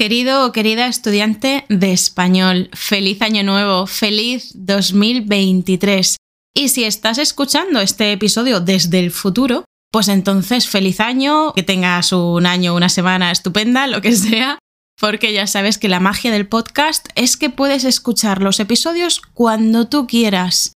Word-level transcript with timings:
Querido 0.00 0.46
o 0.46 0.52
querida 0.52 0.86
estudiante 0.86 1.66
de 1.68 1.92
español, 1.92 2.70
feliz 2.72 3.20
año 3.20 3.42
nuevo, 3.42 3.86
feliz 3.86 4.52
2023. 4.54 6.16
Y 6.56 6.70
si 6.70 6.84
estás 6.84 7.18
escuchando 7.18 7.82
este 7.82 8.10
episodio 8.10 8.60
desde 8.60 8.98
el 8.98 9.10
futuro, 9.10 9.66
pues 9.92 10.08
entonces 10.08 10.66
feliz 10.66 11.00
año, 11.00 11.52
que 11.52 11.62
tengas 11.62 12.14
un 12.14 12.46
año, 12.46 12.74
una 12.74 12.88
semana 12.88 13.30
estupenda, 13.30 13.86
lo 13.88 14.00
que 14.00 14.12
sea, 14.12 14.58
porque 14.98 15.34
ya 15.34 15.46
sabes 15.46 15.76
que 15.76 15.90
la 15.90 16.00
magia 16.00 16.32
del 16.32 16.48
podcast 16.48 17.10
es 17.14 17.36
que 17.36 17.50
puedes 17.50 17.84
escuchar 17.84 18.40
los 18.40 18.58
episodios 18.58 19.20
cuando 19.34 19.86
tú 19.88 20.06
quieras. 20.06 20.72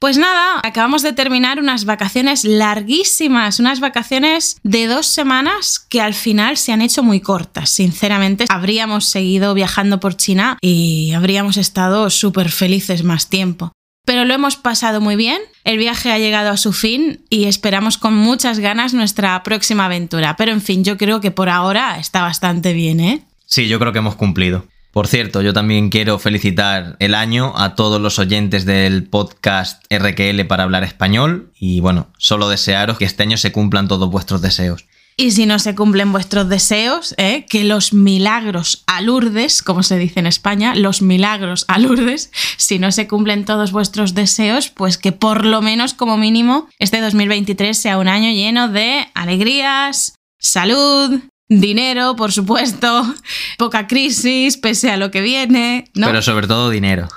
Pues 0.00 0.16
nada, 0.16 0.60
acabamos 0.62 1.02
de 1.02 1.12
terminar 1.12 1.58
unas 1.58 1.84
vacaciones 1.84 2.44
larguísimas, 2.44 3.58
unas 3.58 3.80
vacaciones 3.80 4.60
de 4.62 4.86
dos 4.86 5.06
semanas 5.06 5.84
que 5.88 6.00
al 6.00 6.14
final 6.14 6.56
se 6.56 6.72
han 6.72 6.82
hecho 6.82 7.02
muy 7.02 7.20
cortas. 7.20 7.70
Sinceramente, 7.70 8.44
habríamos 8.48 9.06
seguido 9.06 9.54
viajando 9.54 9.98
por 9.98 10.16
China 10.16 10.56
y 10.60 11.12
habríamos 11.14 11.56
estado 11.56 12.10
súper 12.10 12.50
felices 12.50 13.02
más 13.02 13.28
tiempo. 13.28 13.72
Pero 14.04 14.24
lo 14.24 14.34
hemos 14.34 14.54
pasado 14.54 15.00
muy 15.00 15.16
bien, 15.16 15.42
el 15.64 15.78
viaje 15.78 16.12
ha 16.12 16.18
llegado 16.18 16.50
a 16.50 16.56
su 16.56 16.72
fin 16.72 17.24
y 17.28 17.46
esperamos 17.46 17.98
con 17.98 18.14
muchas 18.14 18.60
ganas 18.60 18.94
nuestra 18.94 19.42
próxima 19.42 19.86
aventura. 19.86 20.36
Pero 20.36 20.52
en 20.52 20.62
fin, 20.62 20.84
yo 20.84 20.96
creo 20.96 21.20
que 21.20 21.32
por 21.32 21.48
ahora 21.48 21.98
está 21.98 22.22
bastante 22.22 22.72
bien, 22.72 23.00
¿eh? 23.00 23.24
Sí, 23.46 23.66
yo 23.66 23.80
creo 23.80 23.92
que 23.92 23.98
hemos 23.98 24.14
cumplido. 24.14 24.64
Por 24.98 25.06
cierto, 25.06 25.42
yo 25.42 25.52
también 25.52 25.90
quiero 25.90 26.18
felicitar 26.18 26.96
el 26.98 27.14
año 27.14 27.52
a 27.56 27.76
todos 27.76 28.00
los 28.00 28.18
oyentes 28.18 28.64
del 28.64 29.04
podcast 29.04 29.80
RQL 29.94 30.44
para 30.48 30.64
hablar 30.64 30.82
español 30.82 31.52
y 31.56 31.78
bueno, 31.78 32.08
solo 32.18 32.48
desearos 32.48 32.98
que 32.98 33.04
este 33.04 33.22
año 33.22 33.36
se 33.36 33.52
cumplan 33.52 33.86
todos 33.86 34.10
vuestros 34.10 34.42
deseos. 34.42 34.86
Y 35.16 35.30
si 35.30 35.46
no 35.46 35.60
se 35.60 35.76
cumplen 35.76 36.10
vuestros 36.10 36.48
deseos, 36.48 37.14
¿eh? 37.16 37.46
que 37.48 37.62
los 37.62 37.92
milagros 37.92 38.82
alurdes, 38.88 39.62
como 39.62 39.84
se 39.84 39.98
dice 39.98 40.18
en 40.18 40.26
España, 40.26 40.74
los 40.74 41.00
milagros 41.00 41.64
alurdes, 41.68 42.32
si 42.56 42.80
no 42.80 42.90
se 42.90 43.06
cumplen 43.06 43.44
todos 43.44 43.70
vuestros 43.70 44.14
deseos, 44.14 44.68
pues 44.68 44.98
que 44.98 45.12
por 45.12 45.44
lo 45.44 45.62
menos 45.62 45.94
como 45.94 46.16
mínimo 46.16 46.68
este 46.80 47.00
2023 47.00 47.78
sea 47.78 47.98
un 47.98 48.08
año 48.08 48.32
lleno 48.32 48.66
de 48.66 49.06
alegrías, 49.14 50.16
salud, 50.40 51.20
Dinero, 51.50 52.14
por 52.14 52.30
supuesto, 52.30 53.14
poca 53.58 53.86
crisis, 53.86 54.58
pese 54.58 54.90
a 54.90 54.98
lo 54.98 55.10
que 55.10 55.22
viene, 55.22 55.90
¿no? 55.94 56.08
Pero 56.08 56.20
sobre 56.20 56.46
todo 56.46 56.68
dinero. 56.68 57.08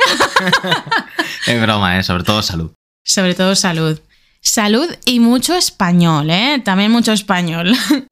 es 1.47 1.61
broma, 1.61 1.99
¿eh? 1.99 2.03
Sobre 2.03 2.23
todo 2.23 2.41
salud. 2.41 2.71
Sobre 3.03 3.35
todo 3.35 3.55
salud. 3.55 3.99
Salud 4.39 4.87
y 5.05 5.19
mucho 5.19 5.53
español, 5.53 6.29
¿eh? 6.29 6.61
También 6.63 6.91
mucho 6.91 7.11
español. 7.11 7.73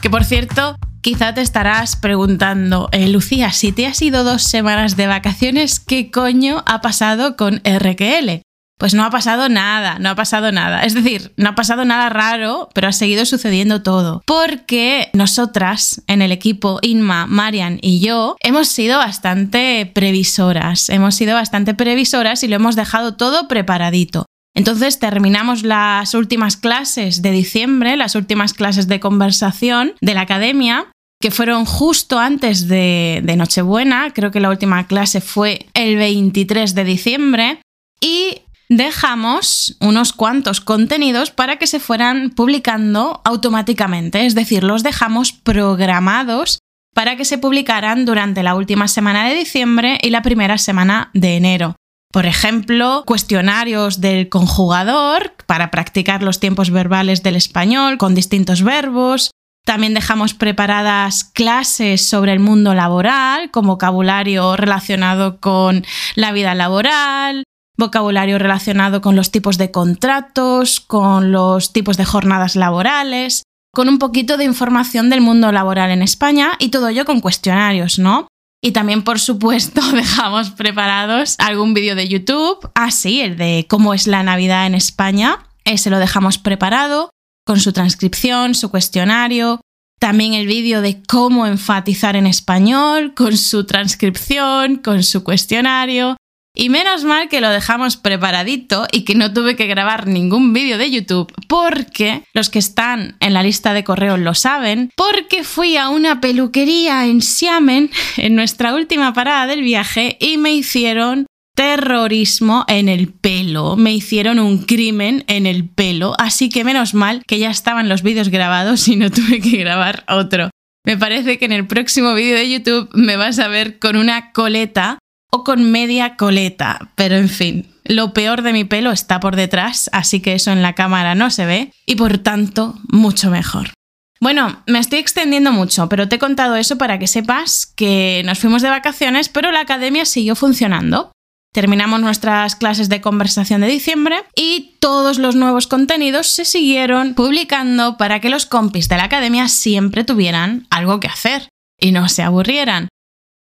que 0.00 0.08
por 0.08 0.24
cierto, 0.24 0.76
quizá 1.00 1.34
te 1.34 1.40
estarás 1.40 1.96
preguntando, 1.96 2.88
eh, 2.92 3.08
Lucía, 3.08 3.50
si 3.50 3.72
te 3.72 3.86
has 3.86 4.00
ido 4.00 4.22
dos 4.22 4.44
semanas 4.44 4.96
de 4.96 5.08
vacaciones, 5.08 5.80
¿qué 5.80 6.12
coño 6.12 6.62
ha 6.66 6.80
pasado 6.80 7.36
con 7.36 7.60
RQL? 7.64 8.45
Pues 8.78 8.92
no 8.92 9.04
ha 9.04 9.10
pasado 9.10 9.48
nada, 9.48 9.98
no 9.98 10.10
ha 10.10 10.14
pasado 10.14 10.52
nada. 10.52 10.82
Es 10.82 10.92
decir, 10.92 11.32
no 11.36 11.50
ha 11.50 11.54
pasado 11.54 11.84
nada 11.84 12.10
raro, 12.10 12.68
pero 12.74 12.88
ha 12.88 12.92
seguido 12.92 13.24
sucediendo 13.24 13.82
todo. 13.82 14.22
Porque 14.26 15.08
nosotras, 15.14 16.02
en 16.06 16.20
el 16.20 16.30
equipo, 16.30 16.78
Inma, 16.82 17.26
Marian 17.26 17.78
y 17.80 18.00
yo, 18.00 18.36
hemos 18.40 18.68
sido 18.68 18.98
bastante 18.98 19.90
previsoras. 19.94 20.90
Hemos 20.90 21.14
sido 21.14 21.34
bastante 21.34 21.72
previsoras 21.72 22.42
y 22.42 22.48
lo 22.48 22.56
hemos 22.56 22.76
dejado 22.76 23.16
todo 23.16 23.48
preparadito. 23.48 24.26
Entonces 24.54 24.98
terminamos 24.98 25.62
las 25.62 26.14
últimas 26.14 26.56
clases 26.56 27.20
de 27.20 27.30
diciembre, 27.30 27.96
las 27.96 28.14
últimas 28.14 28.54
clases 28.54 28.88
de 28.88 29.00
conversación 29.00 29.92
de 30.00 30.14
la 30.14 30.22
academia, 30.22 30.86
que 31.20 31.30
fueron 31.30 31.66
justo 31.66 32.18
antes 32.18 32.66
de, 32.66 33.22
Nochebuena. 33.36 34.12
Creo 34.14 34.30
que 34.30 34.40
la 34.40 34.48
última 34.48 34.86
clase 34.86 35.20
fue 35.20 35.66
el 35.74 35.96
23 35.96 36.74
de 36.74 36.84
diciembre. 36.84 37.60
Y 38.00 38.42
dejamos 38.68 39.76
unos 39.80 40.12
cuantos 40.12 40.60
contenidos 40.60 41.30
para 41.30 41.56
que 41.56 41.66
se 41.66 41.80
fueran 41.80 42.30
publicando 42.30 43.20
automáticamente, 43.24 44.26
es 44.26 44.34
decir, 44.34 44.64
los 44.64 44.82
dejamos 44.82 45.32
programados 45.32 46.58
para 46.94 47.16
que 47.16 47.24
se 47.24 47.38
publicaran 47.38 48.04
durante 48.04 48.42
la 48.42 48.54
última 48.54 48.88
semana 48.88 49.28
de 49.28 49.34
diciembre 49.34 49.98
y 50.02 50.10
la 50.10 50.22
primera 50.22 50.58
semana 50.58 51.10
de 51.12 51.36
enero. 51.36 51.76
Por 52.10 52.24
ejemplo, 52.24 53.04
cuestionarios 53.06 54.00
del 54.00 54.30
conjugador 54.30 55.34
para 55.46 55.70
practicar 55.70 56.22
los 56.22 56.40
tiempos 56.40 56.70
verbales 56.70 57.22
del 57.22 57.36
español 57.36 57.98
con 57.98 58.14
distintos 58.14 58.62
verbos. 58.62 59.30
También 59.66 59.92
dejamos 59.92 60.32
preparadas 60.32 61.24
clases 61.24 62.08
sobre 62.08 62.32
el 62.32 62.38
mundo 62.38 62.72
laboral, 62.72 63.50
con 63.50 63.66
vocabulario 63.66 64.56
relacionado 64.56 65.38
con 65.40 65.84
la 66.14 66.32
vida 66.32 66.54
laboral, 66.54 67.44
vocabulario 67.76 68.38
relacionado 68.38 69.00
con 69.00 69.16
los 69.16 69.30
tipos 69.30 69.58
de 69.58 69.70
contratos, 69.70 70.80
con 70.80 71.32
los 71.32 71.72
tipos 71.72 71.96
de 71.96 72.04
jornadas 72.04 72.56
laborales, 72.56 73.42
con 73.72 73.88
un 73.88 73.98
poquito 73.98 74.36
de 74.36 74.44
información 74.44 75.10
del 75.10 75.20
mundo 75.20 75.52
laboral 75.52 75.90
en 75.90 76.02
España 76.02 76.52
y 76.58 76.70
todo 76.70 76.88
ello 76.88 77.04
con 77.04 77.20
cuestionarios, 77.20 77.98
¿no? 77.98 78.28
Y 78.62 78.72
también, 78.72 79.02
por 79.02 79.20
supuesto, 79.20 79.80
dejamos 79.92 80.50
preparados 80.50 81.36
algún 81.38 81.74
vídeo 81.74 81.94
de 81.94 82.08
YouTube, 82.08 82.70
así, 82.74 83.20
ah, 83.20 83.24
el 83.26 83.36
de 83.36 83.66
cómo 83.68 83.94
es 83.94 84.06
la 84.06 84.22
Navidad 84.22 84.66
en 84.66 84.74
España, 84.74 85.46
ese 85.64 85.90
lo 85.90 85.98
dejamos 85.98 86.38
preparado, 86.38 87.10
con 87.44 87.60
su 87.60 87.72
transcripción, 87.72 88.54
su 88.54 88.70
cuestionario, 88.70 89.60
también 90.00 90.34
el 90.34 90.46
vídeo 90.46 90.80
de 90.80 91.02
cómo 91.02 91.46
enfatizar 91.46 92.16
en 92.16 92.26
español, 92.26 93.14
con 93.14 93.36
su 93.36 93.66
transcripción, 93.66 94.76
con 94.76 95.02
su 95.02 95.22
cuestionario, 95.22 96.16
y 96.56 96.70
menos 96.70 97.04
mal 97.04 97.28
que 97.28 97.40
lo 97.40 97.50
dejamos 97.50 97.96
preparadito 97.96 98.88
y 98.90 99.02
que 99.02 99.14
no 99.14 99.32
tuve 99.32 99.54
que 99.54 99.66
grabar 99.66 100.08
ningún 100.08 100.52
vídeo 100.52 100.78
de 100.78 100.90
YouTube 100.90 101.32
porque 101.46 102.22
los 102.34 102.50
que 102.50 102.58
están 102.58 103.16
en 103.20 103.34
la 103.34 103.42
lista 103.42 103.74
de 103.74 103.84
correos 103.84 104.18
lo 104.18 104.34
saben, 104.34 104.90
porque 104.96 105.44
fui 105.44 105.76
a 105.76 105.90
una 105.90 106.20
peluquería 106.20 107.06
en 107.06 107.20
Xiamen 107.20 107.90
en 108.16 108.34
nuestra 108.34 108.74
última 108.74 109.12
parada 109.12 109.46
del 109.46 109.60
viaje 109.62 110.16
y 110.18 110.38
me 110.38 110.52
hicieron 110.52 111.26
terrorismo 111.54 112.64
en 112.68 112.88
el 112.88 113.08
pelo, 113.08 113.76
me 113.76 113.94
hicieron 113.94 114.38
un 114.38 114.58
crimen 114.58 115.24
en 115.26 115.46
el 115.46 115.66
pelo, 115.68 116.14
así 116.18 116.50
que 116.50 116.64
menos 116.64 116.92
mal 116.92 117.22
que 117.26 117.38
ya 117.38 117.50
estaban 117.50 117.88
los 117.88 118.02
vídeos 118.02 118.28
grabados 118.28 118.88
y 118.88 118.96
no 118.96 119.10
tuve 119.12 119.40
que 119.40 119.58
grabar 119.58 120.04
otro. 120.08 120.50
Me 120.84 120.96
parece 120.96 121.38
que 121.38 121.46
en 121.46 121.52
el 121.52 121.66
próximo 121.66 122.14
vídeo 122.14 122.36
de 122.36 122.48
YouTube 122.48 122.88
me 122.94 123.16
vas 123.16 123.40
a 123.40 123.48
ver 123.48 123.80
con 123.80 123.96
una 123.96 124.30
coleta 124.32 124.98
o 125.36 125.44
con 125.44 125.70
media 125.70 126.16
coleta, 126.16 126.90
pero 126.94 127.16
en 127.16 127.28
fin, 127.28 127.68
lo 127.84 128.12
peor 128.12 128.42
de 128.42 128.52
mi 128.52 128.64
pelo 128.64 128.90
está 128.90 129.20
por 129.20 129.36
detrás, 129.36 129.90
así 129.92 130.20
que 130.20 130.34
eso 130.34 130.50
en 130.50 130.62
la 130.62 130.74
cámara 130.74 131.14
no 131.14 131.30
se 131.30 131.46
ve 131.46 131.72
y 131.84 131.96
por 131.96 132.18
tanto 132.18 132.74
mucho 132.88 133.30
mejor. 133.30 133.72
Bueno, 134.18 134.62
me 134.66 134.78
estoy 134.78 134.98
extendiendo 134.98 135.52
mucho, 135.52 135.88
pero 135.88 136.08
te 136.08 136.16
he 136.16 136.18
contado 136.18 136.56
eso 136.56 136.78
para 136.78 136.98
que 136.98 137.06
sepas 137.06 137.66
que 137.66 138.22
nos 138.24 138.38
fuimos 138.38 138.62
de 138.62 138.70
vacaciones, 138.70 139.28
pero 139.28 139.52
la 139.52 139.60
academia 139.60 140.06
siguió 140.06 140.34
funcionando. 140.34 141.12
Terminamos 141.52 142.00
nuestras 142.00 142.56
clases 142.56 142.88
de 142.88 143.00
conversación 143.00 143.60
de 143.60 143.68
diciembre 143.68 144.24
y 144.34 144.76
todos 144.80 145.18
los 145.18 145.36
nuevos 145.36 145.66
contenidos 145.66 146.28
se 146.28 146.44
siguieron 146.44 147.14
publicando 147.14 147.96
para 147.96 148.20
que 148.20 148.30
los 148.30 148.46
compis 148.46 148.88
de 148.88 148.96
la 148.96 149.04
academia 149.04 149.48
siempre 149.48 150.04
tuvieran 150.04 150.66
algo 150.70 150.98
que 151.00 151.08
hacer 151.08 151.48
y 151.78 151.92
no 151.92 152.08
se 152.08 152.22
aburrieran. 152.22 152.88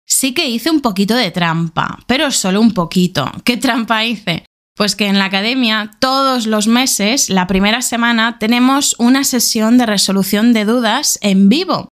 Sí 0.07 0.35
que 0.35 0.49
hice 0.49 0.71
un 0.71 0.81
poquito 0.81 1.15
de 1.15 1.31
trampa, 1.31 1.99
pero 2.07 2.31
solo 2.31 2.61
un 2.61 2.73
poquito. 2.73 3.31
¿Qué 3.45 3.57
trampa 3.57 4.05
hice? 4.05 4.45
Pues 4.77 4.97
que 4.97 5.07
en 5.07 5.19
la 5.19 5.27
academia 5.27 5.93
todos 6.01 6.47
los 6.47 6.67
meses, 6.67 7.31
la 7.31 7.47
primera 7.47 7.81
semana, 7.81 8.39
tenemos 8.39 8.97
una 8.99 9.23
sesión 9.23 9.79
de 9.79 9.87
resolución 9.87 10.53
de 10.53 10.65
dudas 10.65 11.19
en 11.23 11.49
vivo. 11.49 11.89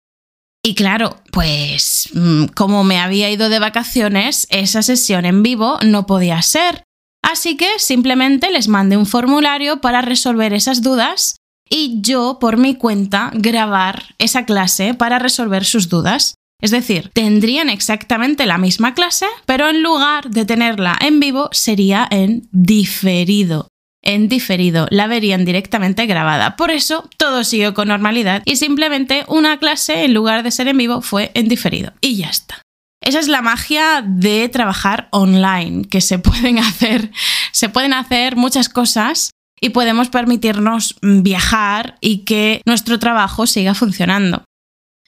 Y 0.65 0.75
claro, 0.75 1.17
pues 1.33 2.09
mm, 2.15 2.47
como 2.55 2.85
me 2.85 3.01
había 3.01 3.31
ido 3.31 3.49
de 3.49 3.59
vacaciones, 3.59 4.47
esa 4.51 4.83
sesión 4.83 5.25
en 5.25 5.43
vivo 5.43 5.79
no 5.85 6.07
podía 6.07 6.41
ser. 6.43 6.85
Así 7.23 7.57
que 7.57 7.79
simplemente 7.79 8.51
les 8.51 8.69
mandé 8.69 8.97
un 8.97 9.07
formulario 9.07 9.81
para 9.81 10.03
resolver 10.03 10.53
esas 10.53 10.83
dudas 10.83 11.37
y 11.69 12.01
yo 12.01 12.39
por 12.41 12.57
mi 12.57 12.75
cuenta 12.75 13.31
grabar 13.35 14.15
esa 14.19 14.45
clase 14.47 14.95
para 14.95 15.19
resolver 15.19 15.65
sus 15.65 15.89
dudas. 15.89 16.35
Es 16.61 16.73
decir, 16.73 17.11
tendrían 17.13 17.71
exactamente 17.71 18.45
la 18.45 18.59
misma 18.59 18.95
clase, 18.95 19.27
pero 19.47 19.69
en 19.69 19.83
lugar 19.83 20.31
de 20.31 20.45
tenerla 20.45 20.99
en 21.01 21.21
vivo, 21.21 21.49
sería 21.53 22.07
en 22.11 22.49
diferido. 22.51 23.69
En 24.03 24.29
diferido, 24.29 24.87
la 24.91 25.07
verían 25.07 25.45
directamente 25.45 26.07
grabada. 26.07 26.57
Por 26.57 26.71
eso 26.71 27.09
todo 27.17 27.45
siguió 27.45 27.75
con 27.75 27.89
normalidad 27.89 28.43
y 28.45 28.57
simplemente 28.57 29.25
una 29.29 29.59
clase, 29.59 30.05
en 30.05 30.15
lugar 30.15 30.43
de 30.43 30.51
ser 30.51 30.69
en 30.69 30.79
vivo, 30.79 31.01
fue 31.01 31.31
en 31.35 31.49
diferido. 31.49 31.93
Y 32.01 32.17
ya 32.17 32.29
está. 32.29 32.63
Esa 33.01 33.21
es 33.21 33.29
la 33.29 33.43
magia 33.43 34.03
de 34.05 34.49
trabajar 34.49 35.09
online, 35.13 35.87
que 35.89 36.01
se 36.01 36.19
pueden 36.19 36.59
hacer, 36.59 37.13
se 37.53 37.69
pueden 37.69 37.93
hacer 37.93 38.37
muchas 38.37 38.69
cosas 38.69 39.31
y 39.61 39.71
podemos 39.71 40.09
permitirnos 40.09 40.97
viajar 41.03 41.99
y 42.01 42.25
que 42.25 42.63
nuestro 42.67 42.99
trabajo 42.99 43.47
siga 43.47 43.75
funcionando. 43.75 44.45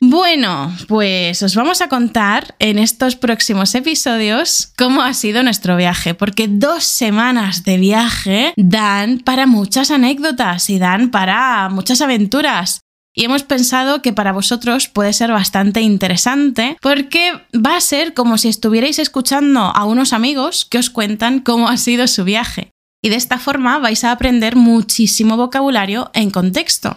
Bueno, 0.02 0.74
pues 0.88 1.42
os 1.42 1.54
vamos 1.54 1.82
a 1.82 1.88
contar 1.88 2.54
en 2.58 2.78
estos 2.78 3.16
próximos 3.16 3.74
episodios 3.74 4.72
cómo 4.78 5.02
ha 5.02 5.12
sido 5.12 5.42
nuestro 5.42 5.76
viaje, 5.76 6.14
porque 6.14 6.48
dos 6.48 6.84
semanas 6.84 7.64
de 7.64 7.76
viaje 7.76 8.54
dan 8.56 9.18
para 9.18 9.46
muchas 9.46 9.90
anécdotas 9.90 10.70
y 10.70 10.78
dan 10.78 11.10
para 11.10 11.68
muchas 11.68 12.00
aventuras. 12.00 12.80
Y 13.14 13.26
hemos 13.26 13.42
pensado 13.42 14.00
que 14.00 14.14
para 14.14 14.32
vosotros 14.32 14.88
puede 14.88 15.12
ser 15.12 15.32
bastante 15.32 15.82
interesante 15.82 16.78
porque 16.80 17.32
va 17.54 17.76
a 17.76 17.80
ser 17.82 18.14
como 18.14 18.38
si 18.38 18.48
estuvierais 18.48 18.98
escuchando 18.98 19.60
a 19.60 19.84
unos 19.84 20.14
amigos 20.14 20.64
que 20.64 20.78
os 20.78 20.88
cuentan 20.88 21.40
cómo 21.40 21.68
ha 21.68 21.76
sido 21.76 22.06
su 22.06 22.24
viaje. 22.24 22.70
Y 23.02 23.10
de 23.10 23.16
esta 23.16 23.38
forma 23.38 23.78
vais 23.78 24.02
a 24.04 24.12
aprender 24.12 24.56
muchísimo 24.56 25.36
vocabulario 25.36 26.10
en 26.14 26.30
contexto. 26.30 26.96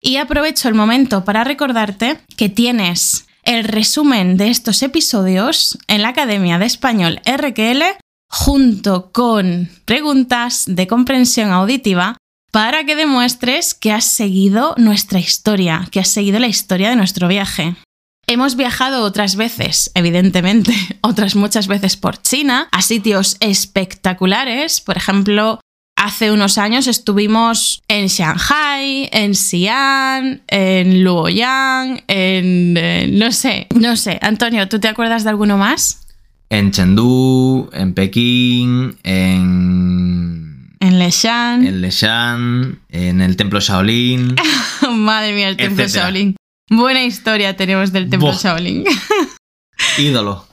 Y 0.00 0.16
aprovecho 0.16 0.68
el 0.68 0.74
momento 0.74 1.24
para 1.24 1.44
recordarte 1.44 2.20
que 2.36 2.48
tienes 2.48 3.26
el 3.42 3.64
resumen 3.64 4.36
de 4.36 4.50
estos 4.50 4.82
episodios 4.82 5.78
en 5.88 6.02
la 6.02 6.08
Academia 6.08 6.58
de 6.58 6.66
Español 6.66 7.20
RQL 7.24 7.82
junto 8.30 9.10
con 9.10 9.68
preguntas 9.84 10.64
de 10.66 10.86
comprensión 10.86 11.50
auditiva 11.50 12.16
para 12.52 12.84
que 12.84 12.96
demuestres 12.96 13.74
que 13.74 13.92
has 13.92 14.04
seguido 14.04 14.74
nuestra 14.76 15.18
historia, 15.18 15.88
que 15.90 16.00
has 16.00 16.08
seguido 16.08 16.38
la 16.38 16.46
historia 16.46 16.90
de 16.90 16.96
nuestro 16.96 17.28
viaje. 17.28 17.76
Hemos 18.26 18.56
viajado 18.56 19.04
otras 19.04 19.36
veces, 19.36 19.90
evidentemente, 19.94 20.74
otras 21.00 21.34
muchas 21.34 21.66
veces 21.66 21.96
por 21.96 22.20
China, 22.20 22.68
a 22.72 22.82
sitios 22.82 23.36
espectaculares, 23.40 24.80
por 24.80 24.96
ejemplo, 24.96 25.60
Hace 26.00 26.30
unos 26.30 26.58
años 26.58 26.86
estuvimos 26.86 27.82
en 27.88 28.06
Shanghai, 28.06 29.08
en 29.10 29.34
Xi'an, 29.34 30.42
en 30.46 31.02
Luoyang, 31.02 32.04
en... 32.06 32.76
Eh, 32.76 33.08
no 33.10 33.32
sé, 33.32 33.66
no 33.74 33.96
sé. 33.96 34.20
Antonio, 34.22 34.68
¿tú 34.68 34.78
te 34.78 34.86
acuerdas 34.86 35.24
de 35.24 35.30
alguno 35.30 35.58
más? 35.58 36.06
En 36.50 36.70
Chengdu, 36.70 37.68
en 37.72 37.94
Pekín, 37.94 38.96
en... 39.02 40.76
En 40.78 40.98
Leshan. 41.00 41.66
En 41.66 41.80
Leshan, 41.80 42.78
en 42.90 43.20
el 43.20 43.36
templo 43.36 43.58
Shaolin. 43.58 44.36
Madre 44.92 45.32
mía, 45.32 45.48
el 45.48 45.56
templo 45.56 45.84
Shaolin. 45.84 46.36
Buena 46.70 47.02
historia 47.02 47.56
tenemos 47.56 47.90
del 47.90 48.08
templo 48.08 48.32
Shaolin. 48.32 48.84
Ídolo. 49.98 50.46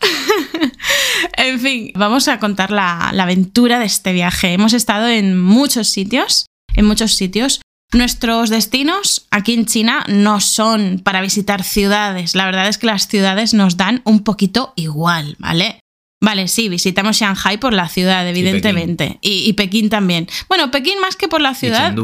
Fin, 1.66 1.92
vamos 1.96 2.28
a 2.28 2.40
contar 2.40 2.72
la, 2.72 3.10
aventura 3.10 3.80
de 3.80 3.86
este 3.86 4.14
viaje. 4.14 4.54
Hemos 4.54 4.74
estado 4.74 5.08
en 5.08 5.40
muchos 5.40 5.90
sitios, 5.90 6.46
en 6.76 6.86
muchos 6.86 7.16
sitios. 7.16 7.62
Nuestros 7.94 8.50
destinos 8.50 9.26
aquí 9.32 9.54
en 9.54 9.66
China 9.66 10.04
no 10.08 10.40
son 10.40 11.02
para 11.04 11.22
visitar 11.22 11.64
ciudades. 11.64 12.36
La 12.36 12.46
verdad 12.46 12.68
es 12.68 12.78
que 12.78 12.88
las 12.88 13.08
ciudades 13.08 13.54
nos 13.54 13.78
dan 13.78 14.02
un 14.06 14.24
poquito 14.24 14.74
igual, 14.76 15.36
¿vale? 15.40 15.80
Vale, 16.22 16.48
sí, 16.48 16.70
visitamos 16.70 17.18
Shanghai 17.18 17.58
por 17.58 17.74
la 17.74 17.88
ciudad, 17.88 18.28
evidentemente. 18.28 19.20
Y 19.22 19.54
Pekín, 19.54 19.90
también. 19.90 20.28
Bueno, 20.48 20.72
Pekín 20.72 21.00
más 21.00 21.16
que 21.16 21.28
por 21.28 21.42
la 21.42 21.54
ciudad. 21.54 21.96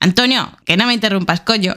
Antonio, 0.00 0.52
que 0.64 0.76
no 0.76 0.86
me 0.86 0.94
interrumpas, 0.94 1.40
coño. 1.40 1.74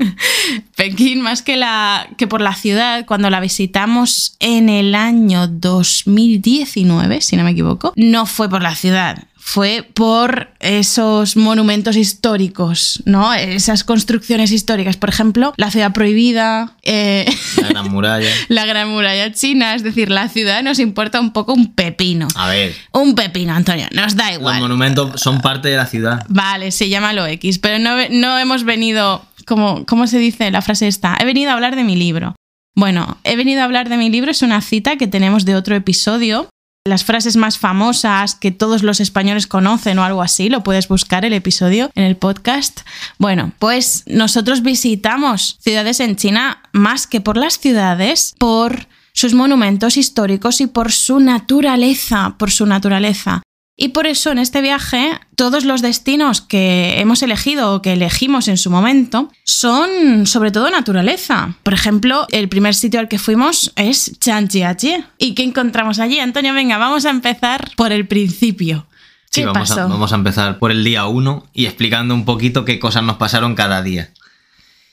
Pekín, 0.76 1.20
más 1.22 1.42
que, 1.42 1.56
la, 1.56 2.08
que 2.16 2.28
por 2.28 2.40
la 2.40 2.54
ciudad, 2.54 3.04
cuando 3.04 3.30
la 3.30 3.40
visitamos 3.40 4.36
en 4.38 4.68
el 4.68 4.94
año 4.94 5.48
2019, 5.48 7.20
si 7.20 7.36
no 7.36 7.42
me 7.42 7.50
equivoco, 7.50 7.92
no 7.96 8.26
fue 8.26 8.48
por 8.48 8.62
la 8.62 8.76
ciudad, 8.76 9.24
fue 9.48 9.82
por 9.94 10.50
esos 10.60 11.38
monumentos 11.38 11.96
históricos, 11.96 13.02
¿no? 13.06 13.32
Esas 13.32 13.82
construcciones 13.82 14.52
históricas. 14.52 14.98
Por 14.98 15.08
ejemplo, 15.08 15.54
la 15.56 15.70
ciudad 15.70 15.94
prohibida. 15.94 16.76
Eh, 16.82 17.24
la 17.62 17.68
Gran 17.68 17.90
Muralla. 17.90 18.28
la 18.48 18.66
Gran 18.66 18.90
Muralla 18.90 19.32
China. 19.32 19.74
Es 19.74 19.82
decir, 19.82 20.10
la 20.10 20.28
ciudad 20.28 20.62
nos 20.62 20.78
importa 20.78 21.18
un 21.18 21.32
poco 21.32 21.54
un 21.54 21.72
pepino. 21.72 22.28
A 22.34 22.50
ver. 22.50 22.74
Un 22.92 23.14
pepino, 23.14 23.54
Antonio. 23.54 23.86
Nos 23.92 24.16
da 24.16 24.34
igual. 24.34 24.56
Los 24.56 24.68
monumentos 24.68 25.18
son 25.18 25.40
parte 25.40 25.68
de 25.68 25.78
la 25.78 25.86
ciudad. 25.86 26.26
Vale, 26.28 26.70
sí, 26.70 26.90
llámalo 26.90 27.26
X. 27.26 27.58
Pero 27.58 27.78
no, 27.78 27.96
no 28.10 28.38
hemos 28.38 28.64
venido. 28.64 29.24
Como, 29.46 29.86
¿Cómo 29.86 30.06
se 30.08 30.18
dice 30.18 30.50
la 30.50 30.60
frase 30.60 30.88
esta? 30.88 31.16
He 31.18 31.24
venido 31.24 31.52
a 31.52 31.54
hablar 31.54 31.74
de 31.74 31.84
mi 31.84 31.96
libro. 31.96 32.34
Bueno, 32.76 33.16
he 33.24 33.34
venido 33.34 33.62
a 33.62 33.64
hablar 33.64 33.88
de 33.88 33.96
mi 33.96 34.10
libro, 34.10 34.30
es 34.30 34.42
una 34.42 34.60
cita 34.60 34.96
que 34.96 35.06
tenemos 35.06 35.46
de 35.46 35.56
otro 35.56 35.74
episodio 35.74 36.50
las 36.84 37.04
frases 37.04 37.36
más 37.36 37.58
famosas 37.58 38.34
que 38.34 38.50
todos 38.50 38.82
los 38.82 39.00
españoles 39.00 39.46
conocen 39.46 39.98
o 39.98 40.04
algo 40.04 40.22
así, 40.22 40.48
lo 40.48 40.62
puedes 40.62 40.88
buscar 40.88 41.24
el 41.24 41.32
episodio 41.32 41.90
en 41.94 42.04
el 42.04 42.16
podcast. 42.16 42.80
Bueno, 43.18 43.52
pues 43.58 44.04
nosotros 44.06 44.62
visitamos 44.62 45.58
ciudades 45.60 46.00
en 46.00 46.16
China 46.16 46.62
más 46.72 47.06
que 47.06 47.20
por 47.20 47.36
las 47.36 47.58
ciudades, 47.58 48.34
por 48.38 48.88
sus 49.12 49.34
monumentos 49.34 49.96
históricos 49.96 50.60
y 50.60 50.66
por 50.66 50.92
su 50.92 51.20
naturaleza, 51.20 52.36
por 52.38 52.50
su 52.50 52.66
naturaleza. 52.66 53.42
Y 53.80 53.90
por 53.90 54.08
eso 54.08 54.32
en 54.32 54.38
este 54.38 54.60
viaje 54.60 55.12
todos 55.36 55.64
los 55.64 55.82
destinos 55.82 56.40
que 56.40 56.98
hemos 56.98 57.22
elegido 57.22 57.72
o 57.72 57.80
que 57.80 57.92
elegimos 57.92 58.48
en 58.48 58.56
su 58.56 58.70
momento 58.70 59.30
son 59.44 60.26
sobre 60.26 60.50
todo 60.50 60.68
naturaleza. 60.68 61.54
Por 61.62 61.74
ejemplo, 61.74 62.26
el 62.32 62.48
primer 62.48 62.74
sitio 62.74 62.98
al 62.98 63.06
que 63.06 63.20
fuimos 63.20 63.72
es 63.76 64.18
Chanjiaji. 64.18 65.04
¿Y 65.18 65.34
qué 65.36 65.44
encontramos 65.44 66.00
allí? 66.00 66.18
Antonio, 66.18 66.54
venga, 66.54 66.76
vamos 66.76 67.06
a 67.06 67.10
empezar 67.10 67.70
por 67.76 67.92
el 67.92 68.08
principio. 68.08 68.88
¿Qué 69.30 69.46
vamos, 69.46 69.68
pasó? 69.68 69.82
A, 69.82 69.86
vamos 69.86 70.12
a 70.12 70.16
empezar 70.16 70.58
por 70.58 70.72
el 70.72 70.82
día 70.82 71.06
1 71.06 71.46
y 71.54 71.66
explicando 71.66 72.14
un 72.14 72.24
poquito 72.24 72.64
qué 72.64 72.80
cosas 72.80 73.04
nos 73.04 73.16
pasaron 73.16 73.54
cada 73.54 73.80
día. 73.82 74.10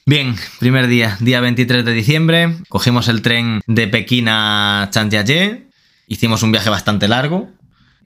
Bien, 0.05 0.35
primer 0.59 0.85
día, 0.85 1.17
día 1.21 1.41
23 1.41 1.83
de 1.83 1.91
diciembre, 1.91 2.55
cogimos 2.69 3.07
el 3.07 3.23
tren 3.23 3.61
de 3.65 3.88
Pekín 3.88 4.27
a 4.29 4.89
Chanjiaji, 4.91 5.63
hicimos 6.05 6.43
un 6.43 6.51
viaje 6.51 6.69
bastante 6.69 7.07
largo, 7.07 7.49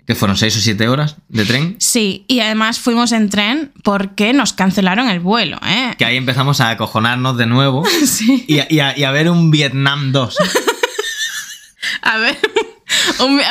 que 0.09 0.15
fueron 0.15 0.37
seis 0.37 0.57
o 0.57 0.59
siete 0.59 0.87
horas 0.87 1.17
de 1.27 1.45
tren. 1.45 1.75
Sí, 1.77 2.25
y 2.27 2.39
además 2.39 2.79
fuimos 2.79 3.11
en 3.11 3.29
tren 3.29 3.71
porque 3.83 4.33
nos 4.33 4.53
cancelaron 4.53 5.07
el 5.07 5.19
vuelo, 5.19 5.59
¿eh? 5.63 5.93
Que 5.99 6.05
ahí 6.05 6.17
empezamos 6.17 6.61
a 6.61 6.71
acojonarnos 6.71 7.37
de 7.37 7.45
nuevo 7.45 7.83
sí. 8.07 8.43
y, 8.47 8.79
a, 8.79 9.11
ver 9.11 9.29
un 9.29 9.51
Vietnam 9.51 10.11
2. 10.11 10.37
a 12.01 12.17
ver, 12.17 12.39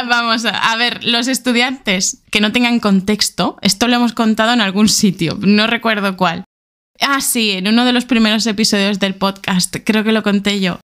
vamos 0.08 0.46
a, 0.46 0.72
a 0.72 0.76
ver, 0.76 1.05
los 1.05 1.28
estudiantes 1.28 2.25
que 2.32 2.40
no 2.40 2.50
tengan 2.50 2.81
contexto, 2.81 3.56
esto 3.62 3.87
lo 3.87 3.94
hemos 3.94 4.12
contado 4.12 4.52
en 4.52 4.60
algún 4.60 4.88
sitio, 4.88 5.38
no 5.40 5.69
recuerdo 5.69 6.16
cuál. 6.16 6.43
Ah, 7.00 7.20
sí, 7.20 7.52
en 7.52 7.69
uno 7.69 7.84
de 7.84 7.93
los 7.93 8.05
primeros 8.05 8.44
episodios 8.49 8.99
del 8.99 9.14
podcast, 9.14 9.76
creo 9.84 10.02
que 10.02 10.10
lo 10.10 10.24
conté 10.24 10.58
yo 10.58 10.81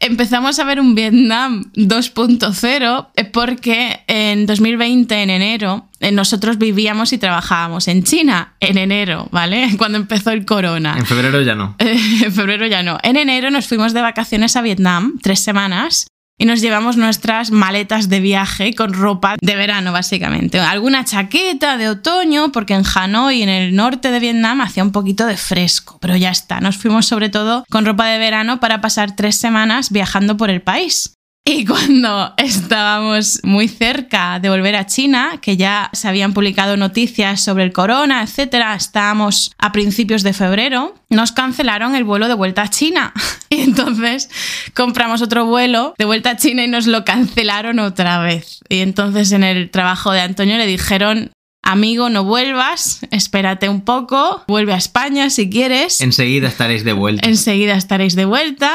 empezamos 0.00 0.58
a 0.58 0.64
ver 0.64 0.80
un 0.80 0.94
Vietnam 0.94 1.70
2.0 1.74 3.08
eh, 3.16 3.24
porque 3.24 4.00
en 4.06 4.46
2020, 4.46 5.22
en 5.22 5.30
enero, 5.30 5.88
eh, 6.00 6.12
nosotros 6.12 6.58
vivíamos 6.58 7.12
y 7.12 7.18
trabajábamos 7.18 7.88
en 7.88 8.04
China 8.04 8.54
en 8.60 8.78
enero, 8.78 9.28
¿vale? 9.30 9.70
Cuando 9.78 9.98
empezó 9.98 10.30
el 10.30 10.44
corona. 10.44 10.96
En 10.96 11.06
febrero 11.06 11.42
ya 11.42 11.54
no. 11.54 11.74
en 11.78 12.32
febrero 12.32 12.66
ya 12.66 12.82
no. 12.82 12.98
En 13.02 13.16
enero 13.16 13.50
nos 13.50 13.66
fuimos 13.66 13.92
de 13.92 14.02
vacaciones 14.02 14.56
a 14.56 14.62
Vietnam, 14.62 15.18
tres 15.22 15.40
semanas, 15.40 16.06
y 16.38 16.46
nos 16.46 16.60
llevamos 16.60 16.96
nuestras 16.96 17.50
maletas 17.50 18.08
de 18.08 18.20
viaje 18.20 18.74
con 18.74 18.94
ropa 18.94 19.36
de 19.40 19.56
verano, 19.56 19.92
básicamente. 19.92 20.60
Alguna 20.60 21.04
chaqueta 21.04 21.76
de 21.76 21.88
otoño, 21.88 22.52
porque 22.52 22.74
en 22.74 22.84
Hanoi, 22.94 23.42
en 23.42 23.48
el 23.48 23.74
norte 23.74 24.10
de 24.10 24.20
Vietnam, 24.20 24.60
hacía 24.60 24.84
un 24.84 24.92
poquito 24.92 25.26
de 25.26 25.36
fresco, 25.36 25.98
pero 26.00 26.16
ya 26.16 26.30
está. 26.30 26.60
Nos 26.60 26.76
fuimos 26.76 27.06
sobre 27.06 27.28
todo 27.28 27.64
con 27.68 27.84
ropa 27.84 28.06
de 28.06 28.18
verano 28.18 28.60
para 28.60 28.80
pasar 28.80 29.16
tres 29.16 29.36
semanas 29.36 29.90
viajando 29.90 30.36
por 30.36 30.48
el 30.48 30.62
país. 30.62 31.17
Y 31.50 31.64
cuando 31.64 32.34
estábamos 32.36 33.40
muy 33.42 33.68
cerca 33.68 34.38
de 34.38 34.50
volver 34.50 34.76
a 34.76 34.84
China, 34.84 35.38
que 35.40 35.56
ya 35.56 35.88
se 35.94 36.06
habían 36.06 36.34
publicado 36.34 36.76
noticias 36.76 37.40
sobre 37.40 37.64
el 37.64 37.72
corona, 37.72 38.22
etcétera, 38.22 38.74
estábamos 38.74 39.52
a 39.56 39.72
principios 39.72 40.22
de 40.22 40.34
febrero, 40.34 40.94
nos 41.08 41.32
cancelaron 41.32 41.94
el 41.94 42.04
vuelo 42.04 42.28
de 42.28 42.34
vuelta 42.34 42.62
a 42.62 42.68
China. 42.68 43.14
Y 43.50 43.62
entonces 43.62 44.28
compramos 44.74 45.22
otro 45.22 45.46
vuelo 45.46 45.94
de 45.96 46.04
vuelta 46.04 46.32
a 46.32 46.36
China 46.36 46.64
y 46.64 46.68
nos 46.68 46.86
lo 46.86 47.06
cancelaron 47.06 47.78
otra 47.78 48.20
vez. 48.20 48.60
Y 48.68 48.80
entonces 48.80 49.32
en 49.32 49.42
el 49.42 49.70
trabajo 49.70 50.12
de 50.12 50.20
Antonio 50.20 50.58
le 50.58 50.66
dijeron, 50.66 51.30
amigo, 51.62 52.10
no 52.10 52.24
vuelvas, 52.24 53.00
espérate 53.10 53.70
un 53.70 53.80
poco, 53.80 54.44
vuelve 54.46 54.74
a 54.74 54.76
España 54.76 55.30
si 55.30 55.48
quieres. 55.48 56.02
Enseguida 56.02 56.46
estaréis 56.46 56.84
de 56.84 56.92
vuelta. 56.92 57.26
Enseguida 57.26 57.74
estaréis 57.74 58.14
de 58.16 58.26
vuelta. 58.26 58.70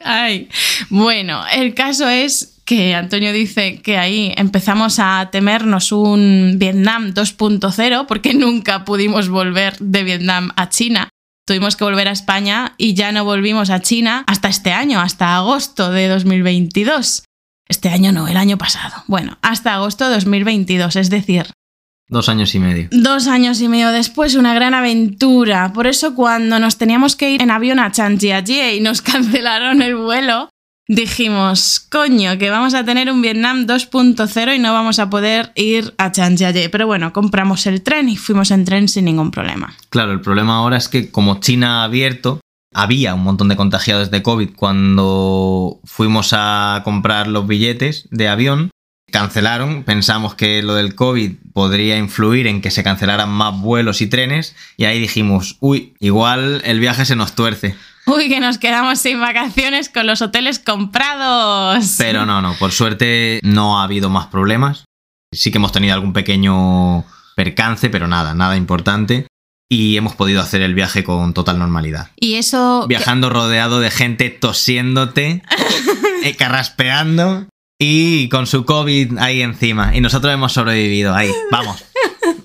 Ay, 0.04 0.48
bueno, 0.90 1.44
el 1.52 1.74
caso 1.74 2.08
es 2.08 2.60
que 2.64 2.94
Antonio 2.94 3.32
dice 3.32 3.80
que 3.82 3.98
ahí 3.98 4.32
empezamos 4.36 4.98
a 4.98 5.28
temernos 5.30 5.92
un 5.92 6.54
Vietnam 6.56 7.12
2.0 7.12 8.06
porque 8.06 8.34
nunca 8.34 8.84
pudimos 8.84 9.28
volver 9.28 9.76
de 9.78 10.04
Vietnam 10.04 10.52
a 10.56 10.68
China. 10.68 11.08
Tuvimos 11.46 11.76
que 11.76 11.84
volver 11.84 12.08
a 12.08 12.12
España 12.12 12.74
y 12.78 12.94
ya 12.94 13.10
no 13.10 13.24
volvimos 13.24 13.70
a 13.70 13.80
China 13.80 14.24
hasta 14.26 14.48
este 14.48 14.72
año, 14.72 15.00
hasta 15.00 15.36
agosto 15.36 15.90
de 15.90 16.08
2022. 16.08 17.24
Este 17.68 17.88
año 17.88 18.12
no, 18.12 18.28
el 18.28 18.36
año 18.36 18.58
pasado. 18.58 19.02
Bueno, 19.08 19.38
hasta 19.42 19.74
agosto 19.74 20.08
de 20.08 20.14
2022, 20.14 20.96
es 20.96 21.10
decir, 21.10 21.46
Dos 22.12 22.28
años 22.28 22.54
y 22.54 22.58
medio. 22.58 22.88
Dos 22.90 23.26
años 23.26 23.58
y 23.62 23.68
medio 23.68 23.90
después, 23.90 24.34
una 24.34 24.52
gran 24.52 24.74
aventura. 24.74 25.72
Por 25.72 25.86
eso 25.86 26.14
cuando 26.14 26.58
nos 26.58 26.76
teníamos 26.76 27.16
que 27.16 27.30
ir 27.30 27.40
en 27.40 27.50
avión 27.50 27.78
a 27.78 27.90
Chanjiajie 27.90 28.76
y 28.76 28.80
nos 28.80 29.00
cancelaron 29.02 29.80
el 29.80 29.96
vuelo, 29.96 30.50
dijimos, 30.86 31.80
coño, 31.90 32.36
que 32.36 32.50
vamos 32.50 32.74
a 32.74 32.84
tener 32.84 33.10
un 33.10 33.22
Vietnam 33.22 33.64
2.0 33.64 34.54
y 34.54 34.58
no 34.58 34.74
vamos 34.74 34.98
a 34.98 35.08
poder 35.08 35.52
ir 35.54 35.94
a 35.96 36.12
Chanjiajie. 36.12 36.68
Pero 36.68 36.86
bueno, 36.86 37.14
compramos 37.14 37.66
el 37.66 37.82
tren 37.82 38.10
y 38.10 38.18
fuimos 38.18 38.50
en 38.50 38.66
tren 38.66 38.88
sin 38.88 39.06
ningún 39.06 39.30
problema. 39.30 39.74
Claro, 39.88 40.12
el 40.12 40.20
problema 40.20 40.56
ahora 40.56 40.76
es 40.76 40.90
que 40.90 41.10
como 41.10 41.40
China 41.40 41.80
ha 41.80 41.84
abierto, 41.84 42.40
había 42.74 43.14
un 43.14 43.22
montón 43.22 43.48
de 43.48 43.56
contagiados 43.56 44.10
de 44.10 44.22
COVID 44.22 44.50
cuando 44.54 45.80
fuimos 45.84 46.34
a 46.34 46.82
comprar 46.84 47.26
los 47.28 47.46
billetes 47.46 48.06
de 48.10 48.28
avión 48.28 48.70
cancelaron, 49.12 49.84
pensamos 49.84 50.34
que 50.34 50.62
lo 50.62 50.74
del 50.74 50.96
COVID 50.96 51.34
podría 51.52 51.96
influir 51.98 52.48
en 52.48 52.60
que 52.60 52.72
se 52.72 52.82
cancelaran 52.82 53.28
más 53.28 53.60
vuelos 53.60 54.00
y 54.00 54.08
trenes 54.08 54.56
y 54.76 54.86
ahí 54.86 54.98
dijimos, 54.98 55.58
uy, 55.60 55.94
igual 56.00 56.62
el 56.64 56.80
viaje 56.80 57.04
se 57.04 57.14
nos 57.14 57.36
tuerce. 57.36 57.76
Uy, 58.06 58.28
que 58.28 58.40
nos 58.40 58.58
quedamos 58.58 58.98
sin 58.98 59.20
vacaciones 59.20 59.88
con 59.88 60.06
los 60.06 60.22
hoteles 60.22 60.58
comprados. 60.58 61.94
Pero 61.98 62.26
no, 62.26 62.42
no, 62.42 62.54
por 62.54 62.72
suerte 62.72 63.38
no 63.44 63.78
ha 63.78 63.84
habido 63.84 64.10
más 64.10 64.26
problemas. 64.26 64.86
Sí 65.32 65.52
que 65.52 65.58
hemos 65.58 65.72
tenido 65.72 65.94
algún 65.94 66.12
pequeño 66.12 67.04
percance, 67.36 67.90
pero 67.90 68.08
nada, 68.08 68.34
nada 68.34 68.56
importante. 68.56 69.28
Y 69.70 69.96
hemos 69.96 70.16
podido 70.16 70.42
hacer 70.42 70.62
el 70.62 70.74
viaje 70.74 71.04
con 71.04 71.32
total 71.32 71.58
normalidad. 71.58 72.10
Y 72.16 72.34
eso... 72.34 72.86
Viajando 72.88 73.30
rodeado 73.30 73.80
de 73.80 73.90
gente 73.90 74.30
tosiéndote, 74.30 75.42
eh, 76.24 76.34
carraspeando 76.36 77.46
y 77.82 78.28
con 78.28 78.46
su 78.46 78.64
COVID 78.64 79.18
ahí 79.18 79.42
encima. 79.42 79.94
Y 79.96 80.00
nosotros 80.00 80.32
hemos 80.32 80.52
sobrevivido 80.52 81.14
ahí. 81.14 81.30
Vamos. 81.50 81.84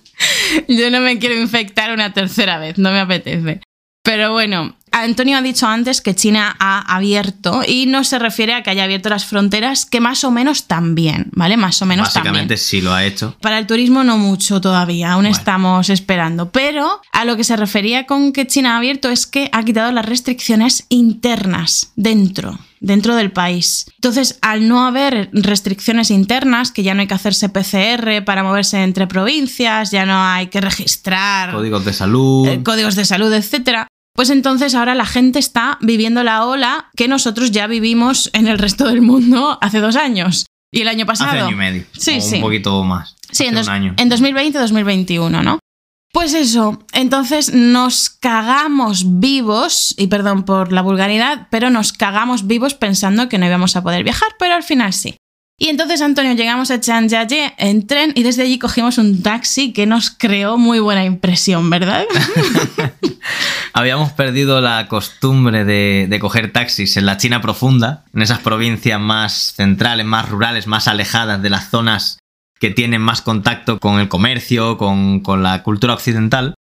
Yo 0.67 0.89
no 0.89 0.99
me 0.99 1.19
quiero 1.19 1.39
infectar 1.39 1.93
una 1.93 2.11
tercera 2.11 2.57
vez, 2.57 2.79
no 2.79 2.91
me 2.91 2.99
apetece. 2.99 3.61
Pero 4.01 4.31
bueno, 4.31 4.75
Antonio 4.91 5.37
ha 5.37 5.41
dicho 5.41 5.67
antes 5.67 6.01
que 6.01 6.15
China 6.15 6.55
ha 6.59 6.95
abierto 6.95 7.61
y 7.67 7.85
no 7.85 8.03
se 8.03 8.17
refiere 8.17 8.53
a 8.53 8.63
que 8.63 8.71
haya 8.71 8.85
abierto 8.85 9.09
las 9.09 9.25
fronteras, 9.25 9.85
que 9.85 9.99
más 9.99 10.23
o 10.23 10.31
menos 10.31 10.65
también, 10.65 11.27
¿vale? 11.33 11.55
Más 11.55 11.81
o 11.81 11.85
menos 11.85 12.07
Básicamente 12.07 12.57
sí 12.57 12.81
lo 12.81 12.93
ha 12.93 13.05
hecho. 13.05 13.37
Para 13.41 13.59
el 13.59 13.67
turismo 13.67 14.03
no 14.03 14.17
mucho 14.17 14.59
todavía, 14.59 15.11
aún 15.11 15.27
estamos 15.27 15.89
esperando. 15.89 16.51
Pero 16.51 17.01
a 17.11 17.25
lo 17.25 17.37
que 17.37 17.43
se 17.43 17.57
refería 17.57 18.07
con 18.07 18.33
que 18.33 18.47
China 18.47 18.73
ha 18.73 18.77
abierto 18.77 19.09
es 19.09 19.27
que 19.27 19.49
ha 19.51 19.63
quitado 19.63 19.91
las 19.91 20.05
restricciones 20.05 20.85
internas 20.89 21.91
dentro 21.95 22.57
dentro 22.79 23.15
del 23.15 23.31
país. 23.31 23.85
Entonces, 23.95 24.37
al 24.41 24.67
no 24.67 24.85
haber 24.85 25.29
restricciones 25.33 26.11
internas, 26.11 26.71
que 26.71 26.83
ya 26.83 26.93
no 26.93 27.01
hay 27.01 27.07
que 27.07 27.13
hacerse 27.13 27.49
PCR 27.49 28.23
para 28.25 28.43
moverse 28.43 28.83
entre 28.83 29.07
provincias, 29.07 29.91
ya 29.91 30.05
no 30.05 30.21
hay 30.23 30.47
que 30.47 30.61
registrar 30.61 31.53
códigos 31.53 31.85
de 31.85 31.93
salud, 31.93 32.47
eh, 32.47 32.63
códigos 32.63 32.95
de 32.95 33.05
salud, 33.05 33.31
etcétera, 33.33 33.87
pues 34.13 34.29
entonces 34.29 34.73
ahora 34.73 34.95
la 34.95 35.05
gente 35.05 35.37
está 35.37 35.77
viviendo 35.81 36.23
la 36.23 36.45
ola 36.45 36.89
que 36.95 37.07
nosotros 37.07 37.51
ya 37.51 37.67
vivimos 37.67 38.29
en 38.33 38.47
el 38.47 38.57
resto 38.57 38.87
del 38.87 39.01
mundo 39.01 39.59
hace 39.61 39.79
dos 39.79 39.95
años. 39.95 40.45
Y 40.71 40.81
el 40.81 40.87
año 40.87 41.05
pasado. 41.05 41.29
Hace 41.29 41.39
año 41.39 41.51
y 41.51 41.55
medio. 41.55 41.83
Sí, 41.93 42.19
sí. 42.19 42.35
Un 42.35 42.41
poquito 42.41 42.83
más. 42.83 43.15
Sí, 43.31 43.45
en, 43.45 43.57
en 43.57 44.09
2020-2021, 44.09 45.43
¿no? 45.43 45.59
Pues 46.17 46.33
eso, 46.33 46.83
entonces 46.93 47.53
nos 47.53 48.09
cagamos 48.09 49.19
vivos, 49.19 49.93
y 49.99 50.07
perdón 50.07 50.45
por 50.45 50.71
la 50.71 50.81
vulgaridad, 50.81 51.47
pero 51.51 51.69
nos 51.69 51.93
cagamos 51.93 52.47
vivos 52.47 52.73
pensando 52.73 53.29
que 53.29 53.37
no 53.37 53.45
íbamos 53.45 53.75
a 53.75 53.83
poder 53.83 54.03
viajar, 54.03 54.29
pero 54.39 54.55
al 54.55 54.63
final 54.63 54.93
sí. 54.93 55.15
Y 55.59 55.69
entonces, 55.69 56.01
Antonio, 56.01 56.33
llegamos 56.33 56.71
a 56.71 56.81
Chanjiaye 56.81 57.53
en 57.59 57.85
tren 57.85 58.13
y 58.15 58.23
desde 58.23 58.41
allí 58.41 58.57
cogimos 58.57 58.97
un 58.97 59.21
taxi 59.21 59.73
que 59.73 59.85
nos 59.85 60.09
creó 60.09 60.57
muy 60.57 60.79
buena 60.79 61.05
impresión, 61.05 61.69
¿verdad? 61.69 62.05
Habíamos 63.73 64.11
perdido 64.11 64.59
la 64.59 64.87
costumbre 64.87 65.65
de, 65.65 66.07
de, 66.09 66.19
coger 66.19 66.51
taxis 66.51 66.97
en 66.97 67.05
la 67.05 67.17
China 67.17 67.41
profunda, 67.41 68.05
en 68.15 68.23
esas 68.23 68.39
provincias 68.39 68.99
más 68.99 69.53
centrales, 69.55 70.07
más 70.07 70.27
rurales, 70.27 70.65
más 70.65 70.87
alejadas 70.87 71.43
de 71.43 71.51
las 71.51 71.69
zonas 71.69 72.17
que 72.59 72.71
tienen 72.71 73.01
más 73.01 73.21
contacto 73.21 73.79
con 73.79 73.99
el 73.99 74.09
comercio, 74.09 74.77
con, 74.77 75.21
con 75.21 75.43
la 75.43 75.63
cultura 75.63 75.93
occidental. 75.93 76.55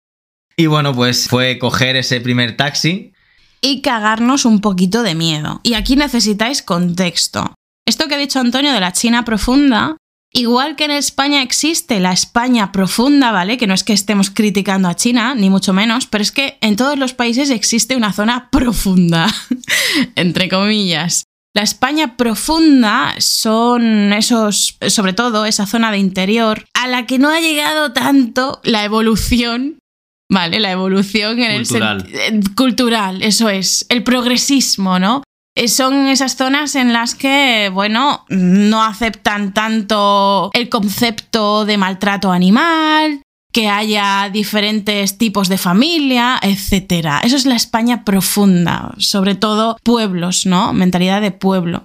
Y 0.56 0.66
bueno, 0.66 0.94
pues 0.94 1.28
fue 1.28 1.58
coger 1.58 1.96
ese 1.96 2.20
primer 2.20 2.56
taxi. 2.56 3.12
Y 3.60 3.80
cagarnos 3.80 4.44
un 4.44 4.60
poquito 4.60 5.02
de 5.02 5.14
miedo. 5.14 5.60
Y 5.62 5.74
aquí 5.74 5.96
necesitáis 5.96 6.62
contexto. 6.62 7.54
Esto 7.86 8.08
que 8.08 8.14
ha 8.14 8.18
dicho 8.18 8.40
Antonio 8.40 8.72
de 8.72 8.80
la 8.80 8.92
China 8.92 9.24
profunda, 9.24 9.96
igual 10.32 10.76
que 10.76 10.84
en 10.84 10.92
España 10.92 11.42
existe 11.42 12.00
la 12.00 12.12
España 12.12 12.72
profunda, 12.72 13.32
¿vale? 13.32 13.58
Que 13.58 13.66
no 13.66 13.74
es 13.74 13.84
que 13.84 13.92
estemos 13.92 14.30
criticando 14.30 14.88
a 14.88 14.96
China, 14.96 15.34
ni 15.34 15.50
mucho 15.50 15.72
menos, 15.72 16.06
pero 16.06 16.22
es 16.22 16.32
que 16.32 16.58
en 16.60 16.76
todos 16.76 16.98
los 16.98 17.12
países 17.12 17.50
existe 17.50 17.96
una 17.96 18.12
zona 18.12 18.50
profunda, 18.50 19.26
entre 20.16 20.48
comillas. 20.48 21.24
La 21.54 21.62
España 21.62 22.16
profunda 22.16 23.14
son 23.18 24.12
esos, 24.12 24.78
sobre 24.88 25.12
todo 25.12 25.44
esa 25.44 25.66
zona 25.66 25.92
de 25.92 25.98
interior, 25.98 26.64
a 26.72 26.88
la 26.88 27.06
que 27.06 27.18
no 27.18 27.28
ha 27.28 27.40
llegado 27.40 27.92
tanto 27.92 28.60
la 28.64 28.84
evolución 28.84 29.78
¿vale? 30.32 30.58
La 30.58 30.72
evolución 30.72 31.40
en 31.40 31.58
cultural. 31.58 32.08
el 32.12 32.54
cultural, 32.54 33.22
eso 33.22 33.48
es, 33.48 33.86
el 33.88 34.02
progresismo, 34.02 34.98
¿no? 34.98 35.22
Eh, 35.54 35.68
son 35.68 36.06
esas 36.06 36.36
zonas 36.36 36.74
en 36.74 36.94
las 36.94 37.14
que, 37.14 37.70
bueno, 37.72 38.24
no 38.30 38.82
aceptan 38.82 39.52
tanto 39.52 40.50
el 40.54 40.70
concepto 40.70 41.66
de 41.66 41.76
maltrato 41.76 42.32
animal, 42.32 43.21
que 43.52 43.68
haya 43.68 44.30
diferentes 44.32 45.18
tipos 45.18 45.48
de 45.48 45.58
familia, 45.58 46.40
etc. 46.42 47.20
Eso 47.22 47.36
es 47.36 47.46
la 47.46 47.56
España 47.56 48.04
profunda, 48.04 48.94
sobre 48.98 49.34
todo 49.34 49.76
pueblos, 49.84 50.46
¿no? 50.46 50.72
Mentalidad 50.72 51.20
de 51.20 51.30
pueblo. 51.30 51.84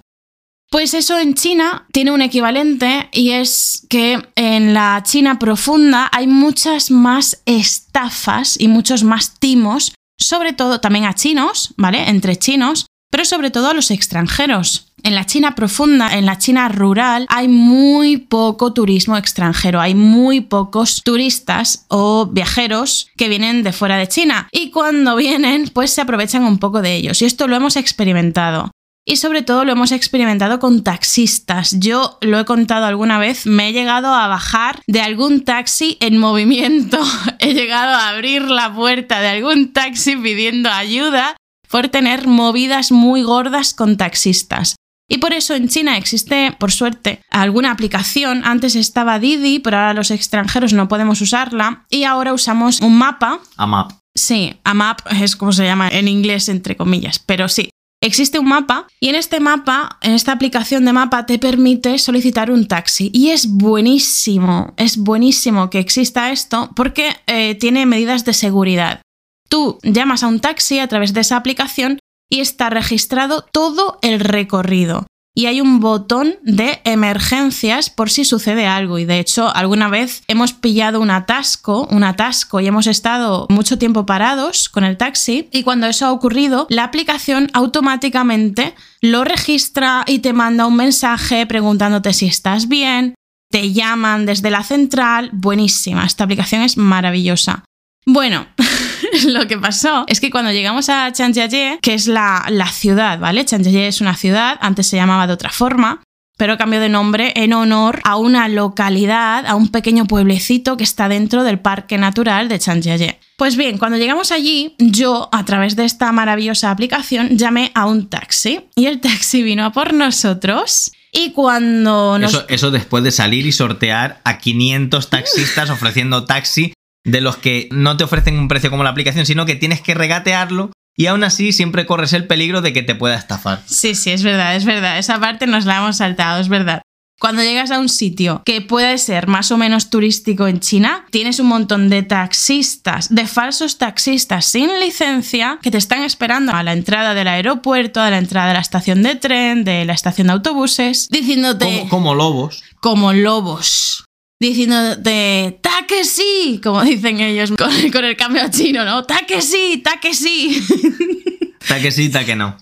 Pues 0.70 0.94
eso 0.94 1.18
en 1.18 1.34
China 1.34 1.88
tiene 1.94 2.12
un 2.12 2.22
equivalente 2.22 3.10
y 3.14 3.32
es 3.32 3.86
que 3.90 4.22
en 4.36 4.74
la 4.74 5.02
China 5.04 5.40
profunda 5.40 6.10
hay 6.12 6.28
muchas 6.28 6.92
más 6.92 7.42
estafas 7.46 8.60
y 8.60 8.68
muchos 8.68 9.04
más 9.04 9.40
timos, 9.40 9.94
sobre 10.20 10.52
todo 10.52 10.82
también 10.82 11.06
a 11.06 11.14
chinos, 11.14 11.74
¿vale? 11.78 12.10
Entre 12.10 12.36
chinos, 12.36 12.86
pero 13.10 13.26
sobre 13.26 13.52
todo 13.52 13.70
a 13.70 13.74
los 13.74 13.92
extranjeros. 13.92 14.94
En 15.04 15.16
la 15.16 15.26
China 15.26 15.56
profunda, 15.56 16.18
en 16.18 16.26
la 16.26 16.38
China 16.38 16.68
rural, 16.70 17.26
hay 17.30 17.48
muy 17.48 18.18
poco 18.18 18.74
turismo 18.74 19.16
extranjero, 19.16 19.80
hay 19.80 19.96
muy 19.96 20.42
pocos 20.42 21.04
turistas 21.04 21.86
o 21.88 22.26
viajeros 22.26 23.10
que 23.16 23.30
vienen 23.30 23.64
de 23.64 23.74
fuera 23.74 23.98
de 23.98 24.08
China 24.08 24.50
y 24.52 24.72
cuando 24.72 25.16
vienen 25.16 25.70
pues 25.74 25.92
se 25.92 26.02
aprovechan 26.02 26.44
un 26.44 26.58
poco 26.58 26.82
de 26.82 26.96
ellos 26.96 27.22
y 27.22 27.26
esto 27.26 27.48
lo 27.48 27.56
hemos 27.56 27.76
experimentado. 27.76 28.72
Y 29.10 29.16
sobre 29.16 29.42
todo 29.42 29.64
lo 29.64 29.72
hemos 29.72 29.94
experimentado 29.94 30.60
con 30.60 30.84
taxistas. 30.84 31.80
Yo 31.80 32.18
lo 32.20 32.42
he 32.42 32.44
contado 32.44 32.88
alguna 32.88 33.20
vez, 33.20 33.46
me 33.46 33.70
he 33.70 33.72
llegado 33.72 34.14
a 34.14 34.28
bajar 34.28 34.82
de 34.86 35.00
algún 35.00 35.46
taxi 35.46 35.96
en 36.02 36.18
movimiento. 36.18 37.00
he 37.40 37.54
llegado 37.54 37.96
a 37.96 38.10
abrir 38.10 38.42
la 38.42 38.74
puerta 38.76 39.22
de 39.22 39.30
algún 39.30 39.72
taxi 39.72 40.18
pidiendo 40.18 40.70
ayuda 40.70 41.38
por 41.70 41.90
tener 41.90 42.28
movidas 42.28 42.92
muy 42.92 43.24
gordas 43.24 43.74
con 43.74 43.98
taxistas. 43.98 44.76
Y 45.10 45.20
por 45.20 45.34
eso 45.34 45.56
en 45.56 45.70
China 45.70 45.98
existe, 45.98 46.56
por 46.60 46.72
suerte, 46.72 47.22
alguna 47.30 47.72
aplicación. 47.72 48.44
Antes 48.44 48.76
estaba 48.76 49.20
Didi, 49.20 49.60
pero 49.60 49.78
ahora 49.78 49.94
los 49.94 50.12
extranjeros 50.12 50.74
no 50.74 50.90
podemos 50.90 51.22
usarla. 51.22 51.86
Y 51.90 52.04
ahora 52.04 52.34
usamos 52.34 52.82
un 52.82 52.98
mapa. 52.98 53.40
AMAP. 53.56 53.92
Sí, 54.14 54.58
AMAP 54.64 55.00
es 55.22 55.36
como 55.36 55.54
se 55.54 55.64
llama 55.64 55.88
en 55.88 56.10
inglés, 56.10 56.50
entre 56.50 56.76
comillas. 56.76 57.20
Pero 57.20 57.48
sí, 57.48 57.70
existe 58.02 58.40
un 58.40 58.48
mapa 58.48 58.88
y 59.00 59.08
en 59.10 59.16
este 59.16 59.40
mapa, 59.40 59.98
en 60.02 60.14
esta 60.14 60.34
aplicación 60.34 60.84
de 60.84 60.94
mapa, 60.94 61.26
te 61.26 61.40
permite 61.40 61.98
solicitar 62.00 62.52
un 62.52 62.68
taxi. 62.68 63.10
Y 63.14 63.30
es 63.30 63.48
buenísimo, 63.48 64.74
es 64.76 64.98
buenísimo 64.98 65.70
que 65.70 65.80
exista 65.80 66.32
esto 66.32 66.70
porque 66.76 67.16
eh, 67.28 67.56
tiene 67.56 67.86
medidas 67.86 68.26
de 68.26 68.34
seguridad. 68.34 69.02
Tú 69.48 69.80
llamas 69.84 70.24
a 70.24 70.28
un 70.28 70.40
taxi 70.40 70.80
a 70.80 70.88
través 70.88 71.14
de 71.14 71.22
esa 71.22 71.38
aplicación 71.38 72.00
y 72.30 72.40
está 72.40 72.70
registrado 72.70 73.46
todo 73.52 74.00
el 74.02 74.20
recorrido. 74.20 75.08
Y 75.38 75.46
hay 75.46 75.62
un 75.62 75.80
botón 75.80 76.38
de 76.42 76.82
emergencias 76.84 77.92
por 77.92 78.10
si 78.10 78.26
sucede 78.26 78.66
algo. 78.66 78.98
Y 78.98 79.06
de 79.06 79.20
hecho, 79.20 79.56
alguna 79.56 79.88
vez 79.88 80.24
hemos 80.28 80.54
pillado 80.54 81.00
un 81.00 81.12
atasco, 81.12 81.88
un 81.92 82.04
atasco 82.04 82.60
y 82.60 82.66
hemos 82.66 82.88
estado 82.88 83.46
mucho 83.50 83.78
tiempo 83.78 84.08
parados 84.08 84.68
con 84.68 84.84
el 84.84 84.98
taxi. 84.98 85.48
Y 85.52 85.62
cuando 85.62 85.86
eso 85.86 86.08
ha 86.08 86.12
ocurrido, 86.12 86.66
la 86.72 86.86
aplicación 86.86 87.52
automáticamente 87.54 88.74
lo 89.00 89.24
registra 89.26 90.06
y 90.08 90.20
te 90.20 90.34
manda 90.34 90.66
un 90.66 90.76
mensaje 90.76 91.46
preguntándote 91.46 92.14
si 92.14 92.26
estás 92.26 92.68
bien. 92.68 93.14
Te 93.52 93.74
llaman 93.74 94.26
desde 94.26 94.50
la 94.50 94.64
central. 94.64 95.30
Buenísima. 95.34 96.04
Esta 96.04 96.24
aplicación 96.24 96.64
es 96.64 96.78
maravillosa. 96.78 97.64
Bueno, 98.08 98.48
lo 99.28 99.48
que 99.48 99.58
pasó 99.58 100.06
es 100.08 100.20
que 100.20 100.32
cuando 100.32 100.52
llegamos 100.52 100.90
a 100.90 101.12
Chanjiaye, 101.12 101.80
que 101.82 101.94
es 101.94 102.08
la, 102.08 102.46
la 102.50 102.68
ciudad, 102.68 103.20
¿vale? 103.20 103.46
Chanjiaye 103.46 103.88
es 103.88 104.02
una 104.02 104.16
ciudad, 104.16 104.58
antes 104.62 104.88
se 104.88 104.98
llamaba 104.98 105.28
de 105.28 105.34
otra 105.34 105.50
forma, 105.50 106.02
pero 106.38 106.58
cambió 106.58 106.80
de 106.80 106.88
nombre 106.88 107.34
en 107.36 107.52
honor 107.54 108.00
a 108.04 108.16
una 108.16 108.48
localidad, 108.48 109.46
a 109.46 109.56
un 109.56 109.70
pequeño 109.70 110.06
pueblecito 110.06 110.78
que 110.78 110.84
está 110.84 111.10
dentro 111.10 111.44
del 111.44 111.60
Parque 111.60 111.98
Natural 111.98 112.48
de 112.48 112.60
Changiaye. 112.60 113.20
Pues 113.38 113.58
bien, 113.58 113.78
cuando 113.78 113.98
llegamos 113.98 114.32
allí, 114.32 114.76
yo, 114.78 115.30
a 115.32 115.44
través 115.46 115.76
de 115.76 115.86
esta 115.86 116.12
maravillosa 116.12 116.72
aplicación, 116.72 117.38
llamé 117.38 117.72
a 117.74 117.88
un 117.88 118.08
taxi 118.08 118.62
y 118.76 118.86
el 118.86 119.02
taxi 119.02 119.44
vino 119.44 119.66
a 119.66 119.72
por 119.72 119.94
nosotros. 119.94 120.92
Y 121.12 121.32
cuando 121.32 122.20
nos... 122.20 122.34
Eso, 122.34 122.46
eso 122.50 122.72
después 122.72 123.04
de 123.04 123.12
salir 123.12 123.46
y 123.48 123.52
sortear 123.52 124.22
a 124.24 124.38
500 124.38 125.10
taxistas 125.10 125.70
ofreciendo 125.70 126.26
taxi, 126.26 126.74
de 127.08 127.22
los 127.22 127.38
que 127.38 127.68
no 127.72 127.98
te 127.98 128.04
ofrecen 128.04 128.38
un 128.38 128.48
precio 128.48 128.70
como 128.70 128.84
la 128.84 128.92
aplicación, 128.92 129.26
sino 129.26 129.46
que 129.46 129.56
tienes 129.56 129.82
que 129.82 129.96
regatearlo 129.96 130.72
y 130.96 131.08
aún 131.08 131.24
así 131.24 131.54
siempre 131.54 131.86
corres 131.86 132.14
el 132.14 132.28
peligro 132.28 132.62
de 132.62 132.74
que 132.74 132.84
te 132.84 132.96
pueda 132.96 133.16
estafar. 133.16 133.64
Sí, 133.66 133.96
sí, 133.96 134.12
es 134.12 134.24
verdad, 134.24 134.56
es 134.56 134.66
verdad. 134.66 134.98
Esa 134.98 135.20
parte 135.20 135.48
nos 135.48 135.66
la 135.66 135.78
hemos 135.78 135.98
saltado, 135.98 136.42
es 136.42 136.50
verdad. 136.50 136.82
Cuando 137.20 137.42
llegas 137.42 137.72
a 137.72 137.80
un 137.80 137.90
sitio 137.90 138.44
que 138.46 138.62
puede 138.62 138.98
ser 139.00 139.28
más 139.28 139.52
o 139.52 139.58
menos 139.58 139.90
turístico 139.90 140.48
en 140.48 140.60
China, 140.60 141.06
tienes 141.10 141.40
un 141.40 141.48
montón 141.48 141.90
de 141.90 142.04
taxistas, 142.04 143.14
de 143.14 143.26
falsos 143.26 143.80
taxistas 143.80 144.46
sin 144.46 144.70
licencia 144.80 145.58
que 145.64 145.72
te 145.72 145.80
están 145.80 146.04
esperando 146.04 146.52
a 146.54 146.62
la 146.62 146.74
entrada 146.74 147.16
del 147.16 147.28
aeropuerto, 147.28 148.02
a 148.02 148.12
la 148.12 148.20
entrada 148.20 148.50
de 148.50 148.54
la 148.54 148.60
estación 148.60 149.02
de 149.02 149.16
tren, 149.16 149.64
de 149.64 149.86
la 149.86 149.94
estación 149.94 150.28
de 150.28 150.34
autobuses, 150.34 151.08
diciéndote... 151.10 151.66
Como, 151.66 151.90
como 151.90 152.16
lobos. 152.16 152.64
Como 152.82 153.14
lobos 153.14 154.07
diciéndote 154.40 155.60
¡ta 155.62 155.86
que 155.88 156.04
sí! 156.04 156.60
Como 156.64 156.84
dicen 156.84 157.20
ellos 157.20 157.52
con, 157.52 157.72
con 157.92 158.06
el 158.06 158.16
cambio 158.16 158.44
chino, 158.50 158.86
¿no? 158.86 159.04
¡ta 159.04 159.20
que 159.28 159.42
sí! 159.42 159.82
¡ta 159.84 160.00
que 160.00 160.14
sí! 160.14 160.62
Ta 161.68 161.82
que 161.82 161.92
sí, 161.92 162.10
ta 162.10 162.24
que 162.24 162.36
no. 162.36 162.58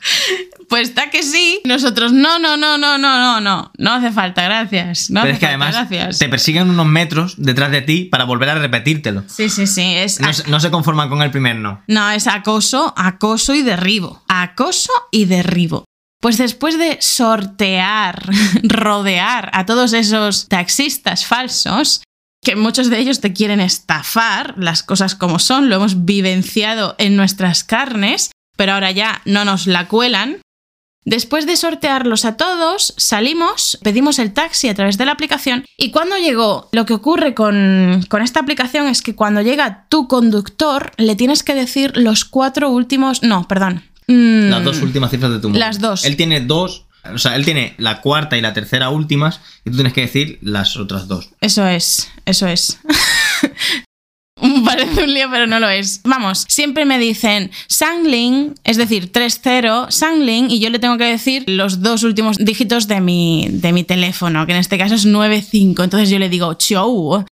Pues 0.67 0.95
ta 0.95 1.11
que 1.11 1.21
sí. 1.21 1.61
Nosotros, 1.63 2.11
no, 2.11 2.39
no, 2.39 2.57
no, 2.57 2.77
no, 2.79 2.97
no, 2.97 3.19
no, 3.19 3.39
no. 3.39 3.71
No 3.77 3.93
hace 3.93 4.11
falta, 4.11 4.41
gracias. 4.43 5.11
No 5.11 5.21
Pero 5.21 5.33
hace 5.33 5.33
es 5.33 5.39
que 5.39 5.45
falta, 5.57 5.67
además 5.67 5.89
gracias. 5.91 6.17
te 6.17 6.27
persiguen 6.27 6.69
unos 6.71 6.87
metros 6.87 7.35
detrás 7.37 7.69
de 7.69 7.81
ti 7.81 8.05
para 8.05 8.23
volver 8.23 8.49
a 8.49 8.55
repetírtelo. 8.55 9.23
Sí, 9.27 9.49
sí, 9.49 9.67
sí. 9.67 9.93
Es, 9.95 10.19
no 10.47 10.59
se 10.59 10.71
conforman 10.71 11.07
con 11.09 11.21
el 11.21 11.29
primer 11.29 11.57
no. 11.57 11.83
no, 11.87 12.09
es 12.09 12.25
acoso, 12.25 12.95
acoso 12.97 13.53
y 13.53 13.61
derribo. 13.61 14.23
Acoso 14.27 14.91
y 15.11 15.25
derribo. 15.25 15.85
Pues 16.25 16.39
después 16.39 16.79
de 16.79 16.97
sortear, 17.01 18.27
rodear 18.63 19.51
a 19.53 19.67
todos 19.67 19.93
esos 19.93 20.47
taxistas 20.47 21.23
falsos, 21.23 22.01
que 22.43 22.55
muchos 22.55 22.89
de 22.89 22.97
ellos 22.97 23.21
te 23.21 23.31
quieren 23.31 23.59
estafar, 23.59 24.55
las 24.57 24.81
cosas 24.81 25.13
como 25.13 25.37
son, 25.37 25.69
lo 25.69 25.75
hemos 25.75 26.03
vivenciado 26.03 26.95
en 26.97 27.15
nuestras 27.15 27.63
carnes, 27.63 28.31
pero 28.57 28.73
ahora 28.73 28.89
ya 28.89 29.21
no 29.25 29.45
nos 29.45 29.67
la 29.67 29.87
cuelan. 29.87 30.41
Después 31.03 31.45
de 31.45 31.57
sortearlos 31.57 32.25
a 32.25 32.37
todos, 32.37 32.95
salimos, 32.97 33.77
pedimos 33.83 34.17
el 34.17 34.33
taxi 34.33 34.67
a 34.67 34.73
través 34.73 34.97
de 34.97 35.05
la 35.05 35.11
aplicación 35.11 35.63
y 35.77 35.91
cuando 35.91 36.17
llegó, 36.17 36.69
lo 36.71 36.87
que 36.87 36.95
ocurre 36.95 37.35
con, 37.35 38.03
con 38.09 38.23
esta 38.23 38.39
aplicación 38.39 38.87
es 38.87 39.03
que 39.03 39.13
cuando 39.13 39.43
llega 39.43 39.85
tu 39.89 40.07
conductor, 40.07 40.91
le 40.97 41.15
tienes 41.15 41.43
que 41.43 41.53
decir 41.53 41.95
los 41.95 42.25
cuatro 42.25 42.71
últimos... 42.71 43.21
No, 43.21 43.47
perdón. 43.47 43.83
Mm, 44.07 44.49
Las 44.49 44.63
dos 44.63 44.81
últimas 44.81 45.11
cifras 45.11 45.31
de 45.31 45.39
tu 45.39 45.49
móvil. 45.49 45.59
Las 45.59 45.79
dos. 45.79 46.05
Él 46.05 46.15
tiene 46.15 46.41
dos, 46.41 46.85
o 47.13 47.17
sea, 47.17 47.35
él 47.35 47.45
tiene 47.45 47.73
la 47.77 48.01
cuarta 48.01 48.37
y 48.37 48.41
la 48.41 48.53
tercera 48.53 48.89
últimas 48.89 49.41
y 49.63 49.69
tú 49.71 49.77
tienes 49.77 49.93
que 49.93 50.01
decir 50.01 50.39
las 50.41 50.77
otras 50.77 51.07
dos. 51.07 51.29
Eso 51.41 51.67
es, 51.67 52.09
eso 52.25 52.47
es. 52.47 52.79
Parece 54.65 55.03
un 55.03 55.13
lío, 55.13 55.27
pero 55.31 55.47
no 55.47 55.59
lo 55.59 55.69
es. 55.69 56.01
Vamos, 56.03 56.45
siempre 56.49 56.85
me 56.85 56.99
dicen 56.99 57.51
Sangling, 57.67 58.53
es 58.63 58.75
decir, 58.77 59.11
3-0, 59.11 59.89
Sangling, 59.89 60.51
y 60.51 60.59
yo 60.59 60.69
le 60.69 60.79
tengo 60.79 60.97
que 60.97 61.05
decir 61.05 61.43
los 61.47 61.81
dos 61.81 62.03
últimos 62.03 62.37
dígitos 62.37 62.87
de 62.87 62.99
mi, 62.99 63.47
de 63.49 63.71
mi 63.71 63.83
teléfono, 63.83 64.45
que 64.45 64.51
en 64.51 64.59
este 64.59 64.77
caso 64.77 64.95
es 64.95 65.07
9-5. 65.07 65.83
Entonces 65.83 66.09
yo 66.09 66.19
le 66.19 66.29
digo 66.29 66.53
Chou. 66.55 67.25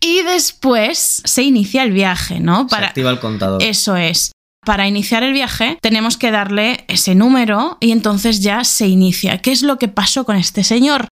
Y 0.00 0.22
después 0.22 1.22
se 1.24 1.42
inicia 1.42 1.82
el 1.82 1.92
viaje, 1.92 2.40
¿no? 2.40 2.68
Se 2.68 2.76
activa 2.76 3.10
el 3.10 3.20
contador. 3.20 3.62
Eso 3.62 3.96
es. 3.96 4.32
Para 4.64 4.88
iniciar 4.88 5.22
el 5.22 5.32
viaje 5.32 5.78
tenemos 5.80 6.16
que 6.16 6.30
darle 6.30 6.84
ese 6.88 7.14
número 7.14 7.76
y 7.80 7.92
entonces 7.92 8.40
ya 8.40 8.64
se 8.64 8.86
inicia. 8.86 9.38
¿Qué 9.38 9.52
es 9.52 9.62
lo 9.62 9.78
que 9.78 9.88
pasó 9.88 10.24
con 10.24 10.36
este 10.36 10.64
señor? 10.64 11.08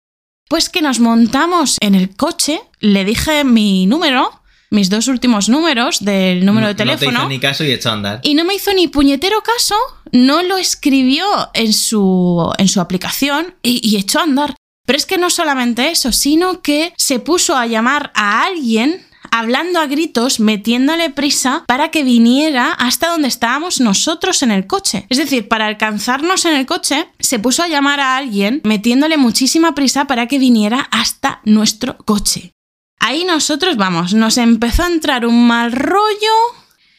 Pues 0.49 0.69
que 0.69 0.81
nos 0.81 0.99
montamos 0.99 1.77
en 1.81 1.95
el 1.95 2.15
coche, 2.15 2.61
le 2.79 3.05
dije 3.05 3.43
mi 3.43 3.85
número, 3.85 4.31
mis 4.71 4.89
dos 4.89 5.07
últimos 5.07 5.49
números 5.49 6.03
del 6.03 6.45
número 6.45 6.67
de 6.67 6.73
No 6.73 6.77
te 6.77 6.83
teléfono. 6.83 7.19
hizo 7.19 7.29
ni 7.29 7.39
caso 7.39 7.63
y 7.63 7.71
echó 7.71 7.89
a 7.89 7.93
andar. 7.93 8.19
Y 8.23 8.33
no 8.35 8.45
me 8.45 8.55
hizo 8.55 8.73
ni 8.73 8.87
puñetero 8.87 9.41
caso, 9.41 9.75
no 10.11 10.41
lo 10.43 10.57
escribió 10.57 11.25
en 11.53 11.73
su, 11.73 12.51
en 12.57 12.67
su 12.67 12.81
aplicación 12.81 13.55
y, 13.61 13.87
y 13.87 13.97
echó 13.97 14.19
a 14.19 14.23
andar. 14.23 14.55
Pero 14.85 14.97
es 14.97 15.05
que 15.05 15.19
no 15.19 15.29
solamente 15.29 15.89
eso, 15.91 16.11
sino 16.11 16.61
que 16.63 16.93
se 16.97 17.19
puso 17.19 17.55
a 17.55 17.67
llamar 17.67 18.11
a 18.15 18.43
alguien 18.43 19.05
hablando 19.31 19.79
a 19.79 19.87
gritos, 19.87 20.39
metiéndole 20.39 21.09
prisa 21.09 21.63
para 21.67 21.89
que 21.91 22.03
viniera 22.03 22.71
hasta 22.73 23.09
donde 23.09 23.27
estábamos 23.27 23.79
nosotros 23.79 24.41
en 24.43 24.51
el 24.51 24.67
coche. 24.67 25.05
Es 25.09 25.17
decir, 25.17 25.47
para 25.47 25.65
alcanzarnos 25.67 26.45
en 26.45 26.55
el 26.55 26.65
coche, 26.65 27.07
se 27.19 27.39
puso 27.39 27.63
a 27.63 27.67
llamar 27.67 27.99
a 27.99 28.17
alguien 28.17 28.61
metiéndole 28.63 29.17
muchísima 29.17 29.75
prisa 29.75 30.05
para 30.05 30.27
que 30.27 30.39
viniera 30.39 30.87
hasta 30.91 31.41
nuestro 31.45 31.97
coche. 31.97 32.51
Ahí 32.99 33.23
nosotros, 33.23 33.77
vamos, 33.77 34.13
nos 34.13 34.37
empezó 34.37 34.83
a 34.83 34.87
entrar 34.87 35.25
un 35.25 35.47
mal 35.47 35.71
rollo. 35.71 36.33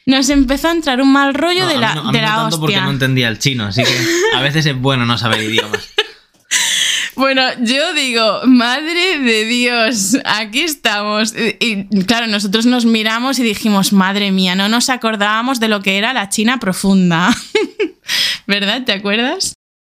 Nos 0.07 0.29
empezó 0.29 0.69
a 0.69 0.71
entrar 0.71 0.99
un 0.99 1.11
mal 1.11 1.35
rollo 1.35 1.61
No, 1.61 1.67
de 1.67 1.73
a 1.75 1.77
mí 1.77 1.81
la, 1.81 1.95
no- 1.95 2.09
a 2.09 2.11
de 2.11 2.21
no 2.21 2.27
la 2.27 2.35
tanto 2.35 2.59
porque 2.59 2.81
no 2.81 2.89
entendía 2.89 3.27
el 3.27 3.37
chino, 3.37 3.65
así 3.65 3.83
que 3.83 4.05
a 4.35 4.41
veces 4.41 4.65
es 4.65 4.75
bueno 4.75 5.05
no 5.05 5.17
saber 5.19 5.43
idiomas. 5.43 5.89
Bueno, 7.15 7.41
yo 7.61 7.93
digo, 7.93 8.41
madre 8.45 9.19
de 9.19 9.45
Dios, 9.45 10.17
aquí 10.25 10.61
estamos. 10.61 11.33
Y, 11.35 11.87
y, 11.89 12.03
claro, 12.05 12.27
nosotros 12.27 12.65
nos 12.65 12.85
miramos 12.85 13.39
y 13.39 13.43
dijimos, 13.43 13.93
madre 13.93 14.31
mía, 14.31 14.55
no 14.55 14.69
nos 14.69 14.89
acordábamos 14.89 15.59
de 15.59 15.67
lo 15.67 15.81
que 15.81 15.97
era 15.97 16.13
la 16.13 16.29
China 16.29 16.59
profunda. 16.59 17.35
¿Verdad? 18.47 18.83
¿Te 18.85 18.93
acuerdas? 18.93 19.53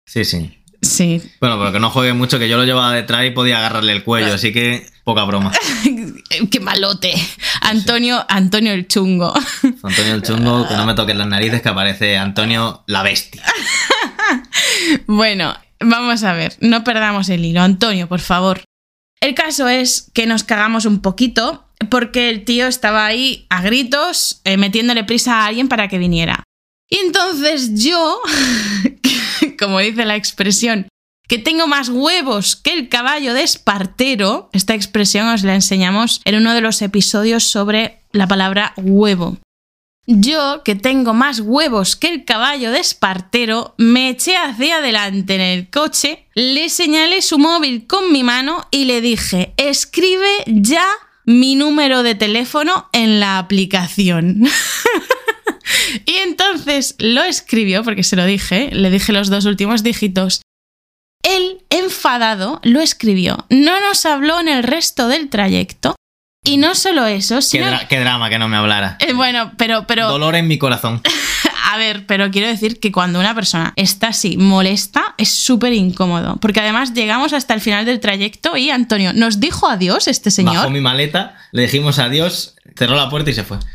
Sí, 0.06 0.24
sí. 0.24 0.50
Sí. 0.84 1.22
Bueno, 1.40 1.58
pero 1.58 1.72
que 1.72 1.80
no 1.80 1.90
juegue 1.90 2.12
mucho, 2.12 2.38
que 2.38 2.48
yo 2.48 2.56
lo 2.56 2.64
llevaba 2.64 2.92
detrás 2.92 3.24
y 3.24 3.30
podía 3.30 3.58
agarrarle 3.58 3.92
el 3.92 4.04
cuello, 4.04 4.34
así 4.34 4.52
que 4.52 4.86
poca 5.02 5.24
broma. 5.24 5.52
Qué 6.50 6.60
malote. 6.60 7.14
Antonio, 7.62 8.24
Antonio 8.28 8.72
el 8.72 8.86
chungo. 8.86 9.32
Antonio 9.82 10.14
el 10.14 10.22
chungo, 10.22 10.68
que 10.68 10.74
no 10.74 10.84
me 10.84 10.94
toquen 10.94 11.18
las 11.18 11.26
narices, 11.26 11.62
que 11.62 11.68
aparece 11.68 12.18
Antonio 12.18 12.84
la 12.86 13.02
bestia. 13.02 13.42
Bueno, 15.06 15.54
vamos 15.84 16.22
a 16.24 16.32
ver, 16.32 16.56
no 16.60 16.84
perdamos 16.84 17.28
el 17.28 17.44
hilo. 17.44 17.60
Antonio, 17.60 18.08
por 18.08 18.20
favor. 18.20 18.62
El 19.20 19.34
caso 19.34 19.68
es 19.68 20.10
que 20.12 20.26
nos 20.26 20.44
cagamos 20.44 20.84
un 20.84 21.00
poquito 21.00 21.66
porque 21.90 22.28
el 22.30 22.44
tío 22.44 22.66
estaba 22.66 23.06
ahí 23.06 23.46
a 23.48 23.62
gritos 23.62 24.40
eh, 24.44 24.56
metiéndole 24.56 25.04
prisa 25.04 25.40
a 25.40 25.46
alguien 25.46 25.68
para 25.68 25.88
que 25.88 25.98
viniera. 25.98 26.44
Y 26.90 26.98
entonces 26.98 27.82
yo, 27.82 28.20
como 29.58 29.78
dice 29.80 30.04
la 30.04 30.16
expresión, 30.16 30.88
que 31.26 31.38
tengo 31.38 31.66
más 31.66 31.88
huevos 31.88 32.56
que 32.56 32.72
el 32.72 32.88
caballo 32.88 33.32
de 33.34 33.42
Espartero, 33.42 34.50
esta 34.52 34.74
expresión 34.74 35.28
os 35.28 35.42
la 35.42 35.54
enseñamos 35.54 36.20
en 36.24 36.36
uno 36.36 36.52
de 36.52 36.60
los 36.60 36.82
episodios 36.82 37.44
sobre 37.44 38.02
la 38.12 38.28
palabra 38.28 38.74
huevo. 38.76 39.38
Yo, 40.06 40.62
que 40.64 40.74
tengo 40.74 41.14
más 41.14 41.40
huevos 41.40 41.96
que 41.96 42.08
el 42.08 42.24
caballo 42.24 42.70
de 42.70 42.80
Espartero, 42.80 43.74
me 43.78 44.10
eché 44.10 44.36
hacia 44.36 44.76
adelante 44.76 45.34
en 45.34 45.40
el 45.40 45.70
coche, 45.70 46.26
le 46.34 46.68
señalé 46.68 47.22
su 47.22 47.38
móvil 47.38 47.86
con 47.86 48.12
mi 48.12 48.22
mano 48.22 48.66
y 48.70 48.84
le 48.84 49.00
dije, 49.00 49.54
escribe 49.56 50.28
ya 50.46 50.86
mi 51.24 51.54
número 51.54 52.02
de 52.02 52.14
teléfono 52.14 52.90
en 52.92 53.18
la 53.18 53.38
aplicación. 53.38 54.42
y 56.04 56.16
entonces 56.16 56.96
lo 56.98 57.22
escribió, 57.22 57.82
porque 57.82 58.02
se 58.02 58.16
lo 58.16 58.26
dije, 58.26 58.68
le 58.72 58.90
dije 58.90 59.12
los 59.12 59.30
dos 59.30 59.46
últimos 59.46 59.82
dígitos. 59.82 60.42
Él, 61.22 61.64
enfadado, 61.70 62.60
lo 62.62 62.80
escribió. 62.80 63.46
No 63.48 63.80
nos 63.80 64.04
habló 64.04 64.38
en 64.40 64.48
el 64.48 64.62
resto 64.62 65.08
del 65.08 65.30
trayecto. 65.30 65.96
Y 66.44 66.58
no 66.58 66.74
solo 66.74 67.06
eso, 67.06 67.36
Qué, 67.36 67.42
sino... 67.42 67.66
dra- 67.66 67.88
qué 67.88 67.98
drama 67.98 68.28
que 68.28 68.38
no 68.38 68.48
me 68.48 68.56
hablara. 68.56 68.96
Eh, 69.00 69.12
bueno, 69.14 69.52
pero, 69.56 69.86
pero... 69.86 70.08
Dolor 70.08 70.36
en 70.36 70.46
mi 70.46 70.58
corazón. 70.58 71.00
A 71.72 71.78
ver, 71.78 72.06
pero 72.06 72.30
quiero 72.30 72.46
decir 72.46 72.78
que 72.78 72.92
cuando 72.92 73.18
una 73.18 73.34
persona 73.34 73.72
está 73.76 74.08
así 74.08 74.36
molesta 74.36 75.14
es 75.16 75.30
súper 75.30 75.72
incómodo. 75.72 76.36
Porque 76.36 76.60
además 76.60 76.92
llegamos 76.92 77.32
hasta 77.32 77.54
el 77.54 77.60
final 77.60 77.84
del 77.86 77.98
trayecto 77.98 78.56
y 78.56 78.70
Antonio 78.70 79.12
nos 79.14 79.40
dijo 79.40 79.66
adiós 79.68 80.06
este 80.06 80.28
Bajó 80.42 80.52
señor. 80.52 80.70
mi 80.70 80.80
maleta, 80.80 81.34
le 81.52 81.62
dijimos 81.62 81.98
adiós, 81.98 82.54
cerró 82.76 82.94
la 82.94 83.08
puerta 83.08 83.30
y 83.30 83.34
se 83.34 83.42
fue. 83.44 83.58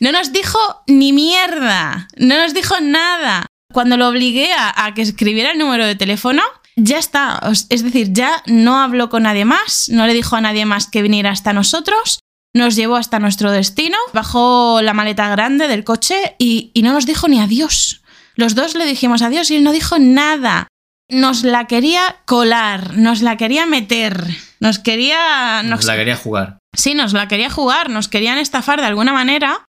No 0.00 0.10
nos 0.12 0.32
dijo 0.32 0.58
ni 0.88 1.12
mierda. 1.12 2.08
No 2.16 2.36
nos 2.36 2.52
dijo 2.54 2.74
nada. 2.80 3.46
Cuando 3.72 3.96
lo 3.96 4.08
obligué 4.08 4.52
a, 4.52 4.84
a 4.86 4.92
que 4.94 5.02
escribiera 5.02 5.52
el 5.52 5.58
número 5.58 5.86
de 5.86 5.94
teléfono, 5.94 6.42
ya 6.76 6.98
está. 6.98 7.40
Es 7.50 7.82
decir, 7.82 8.12
ya 8.12 8.42
no 8.46 8.80
habló 8.80 9.08
con 9.08 9.24
nadie 9.24 9.44
más. 9.44 9.88
No 9.88 10.06
le 10.06 10.14
dijo 10.14 10.36
a 10.36 10.40
nadie 10.40 10.64
más 10.64 10.86
que 10.88 11.02
viniera 11.02 11.30
hasta 11.30 11.52
nosotros. 11.52 12.20
Nos 12.54 12.76
llevó 12.76 12.96
hasta 12.96 13.18
nuestro 13.18 13.50
destino, 13.50 13.98
bajó 14.12 14.80
la 14.80 14.94
maleta 14.94 15.28
grande 15.28 15.66
del 15.66 15.82
coche 15.82 16.36
y, 16.38 16.70
y 16.72 16.82
no 16.82 16.92
nos 16.92 17.04
dijo 17.04 17.26
ni 17.26 17.40
adiós. 17.40 18.02
Los 18.36 18.54
dos 18.54 18.74
le 18.74 18.86
dijimos 18.86 19.22
adiós 19.22 19.50
y 19.50 19.56
él 19.56 19.64
no 19.64 19.72
dijo 19.72 19.98
nada. 19.98 20.68
nos 21.08 21.42
la 21.42 21.66
quería 21.66 22.16
colar, 22.24 22.96
nos 22.96 23.22
la 23.22 23.36
quería 23.36 23.66
meter, 23.66 24.24
nos 24.60 24.78
quería... 24.78 25.62
Nos 25.64 25.84
la 25.84 25.96
quería 25.96 26.16
jugar. 26.16 26.58
Sí, 26.76 26.94
nos 26.94 27.12
la 27.12 27.28
quería 27.28 27.50
jugar, 27.50 27.90
nos 27.90 28.08
querían 28.08 28.38
estafar 28.38 28.80
de 28.80 28.86
alguna 28.86 29.12
manera. 29.12 29.64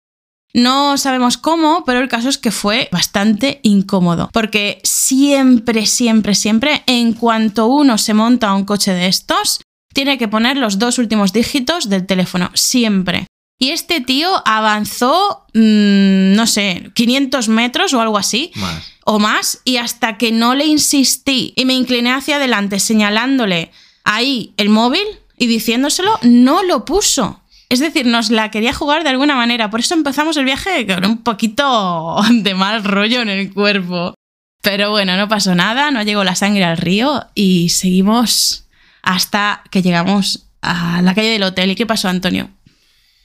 No 0.55 0.97
sabemos 0.99 1.37
cómo, 1.37 1.85
pero 1.85 1.99
el 1.99 2.09
caso 2.09 2.29
es 2.29 2.39
que 2.39 2.53
fue 2.53 2.89
bastante 2.93 3.59
incómodo, 3.65 4.31
porque 4.33 4.81
siempre, 4.85 5.85
siempre, 5.87 6.37
siempre, 6.37 6.85
en 6.87 7.13
cuanto 7.13 7.67
uno 7.67 7.99
se 7.99 8.15
monta 8.15 8.49
a 8.49 8.55
un 8.55 8.65
coche 8.65 8.93
de 8.93 9.09
estos, 9.09 9.61
tiene 9.93 10.17
que 10.17 10.29
poner 10.29 10.57
los 10.57 10.79
dos 10.79 10.99
últimos 10.99 11.33
dígitos 11.33 11.89
del 11.89 12.07
teléfono, 12.07 12.51
siempre. 12.55 13.27
Y 13.59 13.71
este 13.71 14.01
tío 14.01 14.43
avanzó, 14.47 15.45
mm, 15.55 16.35
no 16.35 16.47
sé, 16.47 16.91
500 16.95 17.49
metros 17.49 17.93
o 17.93 18.01
algo 18.01 18.19
así, 18.19 18.53
Más. 18.55 18.85
o 19.05 19.19
más, 19.19 19.61
y 19.65 19.77
hasta 19.79 20.19
que 20.19 20.33
no 20.33 20.55
le 20.55 20.67
insistí 20.67 21.53
y 21.57 21.65
me 21.65 21.75
incliné 21.75 22.13
hacia 22.13 22.37
adelante 22.37 22.79
señalándole 22.79 23.71
ahí 24.05 24.55
el 24.57 24.69
móvil 24.69 25.07
y 25.37 25.47
diciéndoselo, 25.47 26.19
no 26.23 26.63
lo 26.63 26.85
puso. 26.85 27.41
Es 27.69 27.81
decir, 27.81 28.07
nos 28.07 28.31
la 28.31 28.51
quería 28.51 28.73
jugar 28.73 29.03
de 29.03 29.11
alguna 29.11 29.35
manera. 29.35 29.71
Por 29.71 29.81
eso 29.81 29.95
empezamos 29.95 30.37
el 30.37 30.45
viaje 30.45 30.87
con 30.87 31.05
un 31.05 31.23
poquito 31.23 32.17
de 32.31 32.55
mal 32.55 32.85
rollo 32.85 33.23
en 33.23 33.29
el 33.29 33.53
cuerpo. 33.53 34.15
Pero 34.63 34.91
bueno, 34.91 35.17
no 35.17 35.29
pasó 35.29 35.55
nada, 35.55 35.91
no 35.91 36.03
llegó 36.03 36.25
la 36.25 36.35
sangre 36.35 36.65
al 36.65 36.79
río 36.79 37.27
y 37.35 37.69
seguimos 37.69 38.65
hasta 39.03 39.63
que 39.71 39.83
llegamos 39.83 40.47
a 40.63 41.03
la 41.03 41.15
calle 41.15 41.29
del 41.29 41.43
hotel. 41.43 41.71
¿Y 41.71 41.75
qué 41.75 41.85
pasó, 41.85 42.09
Antonio? 42.09 42.49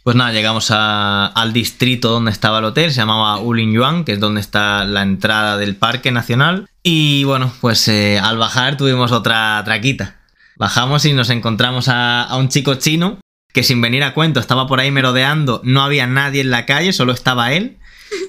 Pues 0.04 0.15
nada, 0.15 0.34
llegamos 0.34 0.71
al 0.71 1.54
distrito 1.54 2.10
donde 2.10 2.32
estaba 2.32 2.60
el 2.60 2.65
hotel, 2.65 2.91
se 2.91 2.97
llamaba 2.97 3.39
Ulinyuan, 3.39 4.04
que 4.04 4.13
es 4.13 4.19
donde 4.19 4.41
está 4.41 4.84
la 4.84 5.02
entrada 5.02 5.58
del 5.58 5.75
Parque 5.75 6.12
Nacional. 6.12 6.67
Y 6.84 7.23
bueno, 7.25 7.54
pues 7.62 7.88
eh, 7.88 8.19
al 8.19 8.38
bajar 8.38 8.75
tuvimos 8.75 9.12
otra 9.12 9.62
traquita. 9.63 10.17
Bajamos 10.58 11.06
y 11.06 11.13
nos 11.13 11.30
encontramos 11.30 11.88
a 11.88 12.28
un 12.38 12.49
chico 12.49 12.75
chino 12.75 13.19
que 13.54 13.64
sin 13.64 13.82
venir 13.82 14.04
a 14.04 14.14
cuento 14.14 14.40
estaba 14.40 14.68
por 14.68 14.80
ahí 14.80 14.92
merodeando, 14.92 15.62
no 15.64 15.82
había 15.82 16.08
nadie 16.08 16.42
en 16.42 16.52
la 16.52 16.66
calle, 16.66 16.94
solo 16.94 17.14
estaba 17.14 17.54
él. 17.54 17.78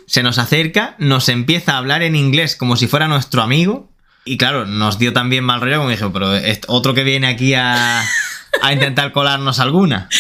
Se 0.07 0.23
nos 0.23 0.39
acerca, 0.39 0.95
nos 0.99 1.29
empieza 1.29 1.75
a 1.75 1.79
hablar 1.79 2.03
en 2.03 2.17
inglés 2.17 2.57
como 2.57 2.77
si 2.77 2.87
fuera 2.87 3.09
nuestro 3.09 3.43
amigo. 3.43 3.91
Y 4.25 4.37
claro, 4.37 4.67
nos 4.67 4.99
dio 4.99 5.13
también 5.13 5.45
mal 5.45 5.61
rollo, 5.61 5.79
como 5.79 5.91
dije, 5.91 6.09
pero 6.13 6.35
es 6.35 6.61
otro 6.69 6.95
que 6.95 7.05
viene 7.05 7.27
aquí 7.27 7.55
a, 7.55 8.03
a 8.63 8.73
intentar 8.73 9.13
colarnos 9.13 9.61
alguna. 9.61 10.09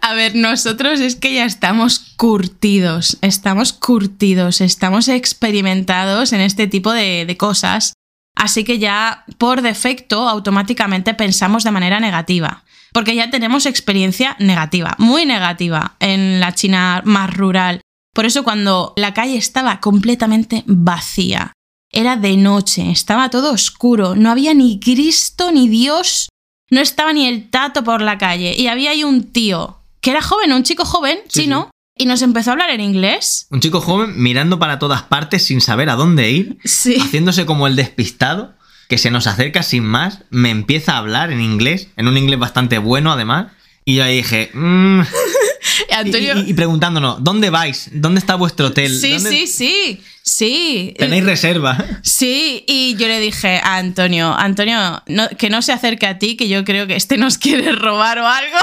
A 0.00 0.14
ver, 0.14 0.36
nosotros 0.36 1.00
es 1.00 1.16
que 1.16 1.34
ya 1.34 1.44
estamos 1.44 1.98
curtidos, 2.16 3.18
estamos 3.22 3.72
curtidos, 3.72 4.60
estamos 4.60 5.08
experimentados 5.08 6.32
en 6.32 6.42
este 6.42 6.68
tipo 6.68 6.92
de 6.92 7.34
cosas, 7.36 7.92
así 8.36 8.62
que 8.62 8.78
ya 8.78 9.24
por 9.36 9.62
defecto 9.62 10.28
automáticamente 10.28 11.12
pensamos 11.14 11.64
de 11.64 11.72
manera 11.72 11.98
negativa, 11.98 12.62
porque 12.96 13.14
ya 13.14 13.28
tenemos 13.28 13.66
experiencia 13.66 14.36
negativa, 14.38 14.94
muy 14.96 15.26
negativa 15.26 15.96
en 16.00 16.40
la 16.40 16.54
China 16.54 17.02
más 17.04 17.28
rural. 17.36 17.82
Por 18.14 18.24
eso 18.24 18.42
cuando 18.42 18.94
la 18.96 19.12
calle 19.12 19.36
estaba 19.36 19.80
completamente 19.80 20.62
vacía, 20.66 21.52
era 21.92 22.16
de 22.16 22.38
noche, 22.38 22.90
estaba 22.90 23.28
todo 23.28 23.52
oscuro, 23.52 24.14
no 24.16 24.30
había 24.30 24.54
ni 24.54 24.80
Cristo 24.80 25.52
ni 25.52 25.68
Dios, 25.68 26.30
no 26.70 26.80
estaba 26.80 27.12
ni 27.12 27.26
el 27.26 27.50
tato 27.50 27.84
por 27.84 28.00
la 28.00 28.16
calle 28.16 28.54
y 28.56 28.68
había 28.68 28.92
ahí 28.92 29.04
un 29.04 29.24
tío 29.30 29.76
que 30.00 30.12
era 30.12 30.22
joven, 30.22 30.54
un 30.54 30.62
chico 30.62 30.86
joven, 30.86 31.18
Sí, 31.28 31.42
chino, 31.42 31.68
y 31.98 32.06
nos 32.06 32.22
empezó 32.22 32.48
a 32.48 32.52
hablar 32.54 32.70
en 32.70 32.80
inglés. 32.80 33.46
Un 33.50 33.60
chico 33.60 33.82
joven 33.82 34.14
mirando 34.16 34.58
para 34.58 34.78
todas 34.78 35.02
partes 35.02 35.44
sin 35.44 35.60
saber 35.60 35.90
a 35.90 35.96
dónde 35.96 36.30
ir, 36.30 36.56
Sí. 36.64 36.96
haciéndose 36.98 37.44
como 37.44 37.66
el 37.66 37.76
despistado, 37.76 38.54
que 38.88 38.98
se 38.98 39.10
nos 39.10 39.26
acerca 39.26 39.62
sin 39.62 39.84
más, 39.84 40.20
me 40.30 40.50
empieza 40.50 40.92
a 40.94 40.98
hablar 40.98 41.32
en 41.32 41.40
inglés, 41.40 41.88
en 41.96 42.08
un 42.08 42.16
inglés 42.16 42.38
bastante 42.38 42.78
bueno 42.78 43.12
además, 43.12 43.46
y 43.84 43.96
yo 43.96 44.04
ahí 44.04 44.16
dije, 44.16 44.50
mm, 44.54 45.00
y, 45.90 45.92
Antonio. 45.94 46.38
y- 46.38 46.50
y 46.50 46.54
preguntándonos, 46.54 47.22
¿dónde 47.22 47.50
vais? 47.50 47.90
¿Dónde 47.92 48.18
está 48.20 48.34
vuestro 48.36 48.66
hotel? 48.68 48.96
sí, 48.98 49.12
¿Dónde 49.12 49.30
sí, 49.30 49.46
sí. 49.46 50.00
Sí. 50.22 50.92
¿Tenéis 50.98 51.24
reserva? 51.24 51.84
Sí, 52.02 52.64
y 52.66 52.96
yo 52.96 53.06
le 53.06 53.20
dije 53.20 53.60
a 53.62 53.76
Antonio, 53.76 54.34
Antonio, 54.36 55.00
no- 55.06 55.28
que 55.38 55.50
no 55.50 55.62
se 55.62 55.72
acerque 55.72 56.06
a 56.06 56.18
ti, 56.18 56.36
que 56.36 56.48
yo 56.48 56.64
creo 56.64 56.88
que 56.88 56.96
este 56.96 57.16
nos 57.16 57.38
quiere 57.38 57.70
robar 57.72 58.18
o 58.18 58.26
algo. 58.26 58.58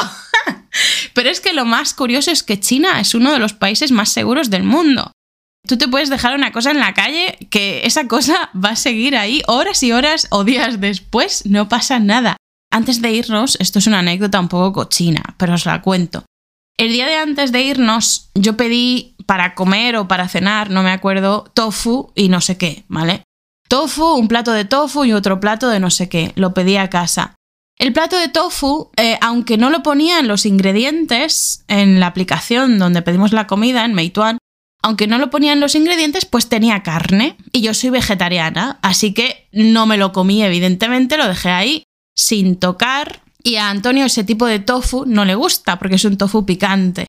Pero 1.13 1.29
es 1.29 1.39
que 1.39 1.53
lo 1.53 1.63
más 1.65 1.93
curioso 1.93 2.31
es 2.31 2.43
que 2.43 2.59
China 2.59 2.99
es 2.99 3.13
uno 3.15 3.31
de 3.31 3.39
los 3.39 3.53
países 3.53 3.91
más 3.91 4.09
seguros 4.09 4.49
del 4.49 4.63
mundo. 4.63 5.11
Tú 5.65 5.77
te 5.77 5.87
puedes 5.87 6.09
dejar 6.09 6.35
una 6.35 6.51
cosa 6.51 6.71
en 6.71 6.79
la 6.79 6.93
calle 6.93 7.37
que 7.49 7.85
esa 7.85 8.07
cosa 8.07 8.49
va 8.53 8.71
a 8.71 8.75
seguir 8.75 9.15
ahí 9.15 9.41
horas 9.47 9.81
y 9.81 9.93
horas 9.93 10.27
o 10.29 10.43
días 10.43 10.81
después, 10.81 11.45
no 11.45 11.69
pasa 11.69 11.99
nada. 11.99 12.35
Antes 12.69 13.01
de 13.01 13.11
irnos, 13.11 13.55
esto 13.61 13.79
es 13.79 13.87
una 13.87 13.99
anécdota 13.99 14.39
un 14.39 14.49
poco 14.49 14.73
cochina, 14.73 15.35
pero 15.37 15.53
os 15.53 15.65
la 15.65 15.81
cuento. 15.81 16.25
El 16.77 16.91
día 16.91 17.07
de 17.07 17.15
antes 17.15 17.51
de 17.51 17.61
irnos, 17.61 18.29
yo 18.33 18.57
pedí 18.57 19.15
para 19.25 19.55
comer 19.55 19.95
o 19.95 20.07
para 20.07 20.27
cenar, 20.27 20.69
no 20.69 20.83
me 20.83 20.91
acuerdo, 20.91 21.45
tofu 21.53 22.11
y 22.15 22.27
no 22.29 22.41
sé 22.41 22.57
qué, 22.57 22.83
¿vale? 22.87 23.23
Tofu, 23.69 24.15
un 24.15 24.27
plato 24.27 24.51
de 24.51 24.65
tofu 24.65 25.05
y 25.05 25.13
otro 25.13 25.39
plato 25.39 25.69
de 25.69 25.79
no 25.79 25.89
sé 25.89 26.09
qué. 26.09 26.33
Lo 26.35 26.53
pedí 26.53 26.75
a 26.75 26.89
casa. 26.89 27.35
El 27.77 27.93
plato 27.93 28.17
de 28.17 28.27
tofu, 28.27 28.91
eh, 28.97 29.17
aunque 29.21 29.57
no 29.57 29.69
lo 29.69 29.81
ponía 29.81 30.19
en 30.19 30.27
los 30.27 30.45
ingredientes, 30.45 31.63
en 31.67 31.99
la 31.99 32.07
aplicación 32.07 32.79
donde 32.79 33.01
pedimos 33.01 33.31
la 33.31 33.47
comida, 33.47 33.85
en 33.85 33.93
Meituan, 33.93 34.37
aunque 34.83 35.07
no 35.07 35.17
lo 35.17 35.29
ponía 35.29 35.53
en 35.53 35.61
los 35.61 35.75
ingredientes, 35.75 36.25
pues 36.25 36.49
tenía 36.49 36.83
carne. 36.83 37.37
Y 37.51 37.61
yo 37.61 37.73
soy 37.73 37.89
vegetariana, 37.89 38.79
así 38.81 39.13
que 39.13 39.47
no 39.51 39.85
me 39.85 39.97
lo 39.97 40.11
comí, 40.11 40.43
evidentemente, 40.43 41.17
lo 41.17 41.27
dejé 41.27 41.49
ahí 41.49 41.83
sin 42.15 42.57
tocar. 42.57 43.21
Y 43.41 43.55
a 43.55 43.69
Antonio 43.69 44.05
ese 44.05 44.23
tipo 44.23 44.45
de 44.45 44.59
tofu 44.59 45.05
no 45.05 45.25
le 45.25 45.35
gusta 45.35 45.79
porque 45.79 45.95
es 45.95 46.05
un 46.05 46.17
tofu 46.17 46.45
picante. 46.45 47.07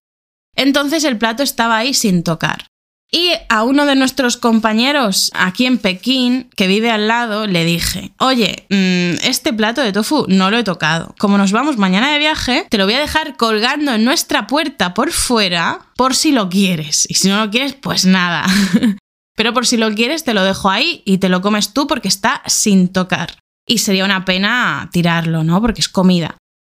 Entonces 0.57 1.05
el 1.05 1.19
plato 1.19 1.43
estaba 1.43 1.77
ahí 1.77 1.95
sin 1.95 2.23
tocar. 2.23 2.69
Y 3.15 3.31
a 3.49 3.63
uno 3.63 3.87
de 3.87 3.95
nuestros 3.95 4.37
compañeros 4.37 5.31
aquí 5.35 5.67
en 5.67 5.79
Pekín, 5.79 6.51
que 6.57 6.67
vive 6.67 6.91
al 6.91 7.07
lado, 7.07 7.47
le 7.47 7.65
dije, 7.65 8.13
oye, 8.19 8.67
mm, 8.71 9.25
este 9.25 9.53
plato 9.53 9.83
de 9.83 9.93
tofu 9.93 10.27
no 10.27 10.51
lo 10.51 10.59
he 10.59 10.65
tocado. 10.65 11.15
Como 11.21 11.39
nos 11.39 11.53
vamos 11.53 11.77
mañana 11.77 12.13
de 12.13 12.19
viaje, 12.19 12.67
te 12.69 12.77
lo 12.77 12.87
voy 12.87 12.95
a 12.95 12.99
dejar 12.99 13.37
colgando 13.37 13.95
en 13.95 14.05
nuestra 14.05 14.49
puerta 14.49 14.95
por 14.95 15.13
fuera, 15.13 15.93
por 15.95 16.17
si 16.17 16.33
lo 16.33 16.49
quieres. 16.49 17.07
Y 17.09 17.15
si 17.15 17.29
no 17.29 17.39
lo 17.39 17.53
quieres, 17.53 17.75
pues 17.75 18.05
nada. 18.05 18.47
Pero 19.37 19.55
por 19.55 19.65
si 19.65 19.77
lo 19.77 19.95
quieres, 19.95 20.25
te 20.25 20.35
lo 20.35 20.43
dejo 20.43 20.69
ahí 20.69 21.05
y 21.05 21.19
te 21.19 21.29
lo 21.29 21.41
comes 21.41 21.73
tú 21.73 21.87
porque 21.87 22.09
está 22.09 22.43
sin 22.47 22.89
tocar. 22.89 23.39
Y 23.65 23.79
sería 23.79 24.05
una 24.05 24.25
pena 24.25 24.91
tirarlo, 24.93 25.45
¿no? 25.45 25.61
Porque 25.61 25.83
es 25.83 25.89
comida. 25.89 26.37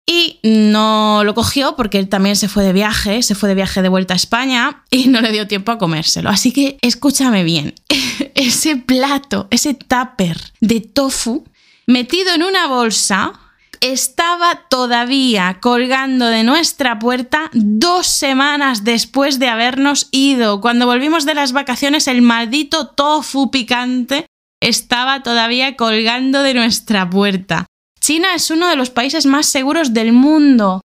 Y 0.07 0.39
no 0.43 1.23
lo 1.23 1.33
cogió 1.33 1.75
porque 1.75 1.97
él 1.97 2.09
también 2.09 2.35
se 2.35 2.47
fue 2.47 2.63
de 2.63 2.73
viaje, 2.73 3.23
se 3.23 3.33
fue 3.33 3.49
de 3.49 3.55
viaje 3.55 3.81
de 3.81 3.89
vuelta 3.89 4.13
a 4.13 4.17
España 4.17 4.83
y 4.91 5.07
no 5.07 5.19
le 5.19 5.31
dio 5.31 5.47
tiempo 5.47 5.71
a 5.71 5.79
comérselo. 5.79 6.29
Así 6.29 6.51
que 6.51 6.77
escúchame 6.81 7.43
bien, 7.43 7.73
ese 8.35 8.77
plato, 8.77 9.47
ese 9.49 9.73
tupper 9.73 10.39
de 10.61 10.81
tofu 10.81 11.45
metido 11.87 12.33
en 12.35 12.43
una 12.43 12.67
bolsa 12.67 13.33
estaba 13.81 14.67
todavía 14.69 15.57
colgando 15.59 16.27
de 16.27 16.43
nuestra 16.43 16.99
puerta 16.99 17.49
dos 17.53 18.07
semanas 18.07 18.83
después 18.83 19.39
de 19.39 19.49
habernos 19.49 20.07
ido. 20.11 20.61
Cuando 20.61 20.85
volvimos 20.85 21.25
de 21.25 21.35
las 21.35 21.51
vacaciones 21.51 22.07
el 22.07 22.21
maldito 22.21 22.87
tofu 22.87 23.51
picante 23.51 24.25
estaba 24.61 25.23
todavía 25.23 25.75
colgando 25.75 26.41
de 26.41 26.53
nuestra 26.53 27.09
puerta. 27.09 27.65
China 28.05 28.35
es 28.35 28.51
uno 28.51 28.69
de 28.69 28.75
los 28.75 28.91
países 28.91 29.25
más 29.25 29.47
seguros 29.47 29.91
del 29.95 30.13
mundo. 30.13 30.81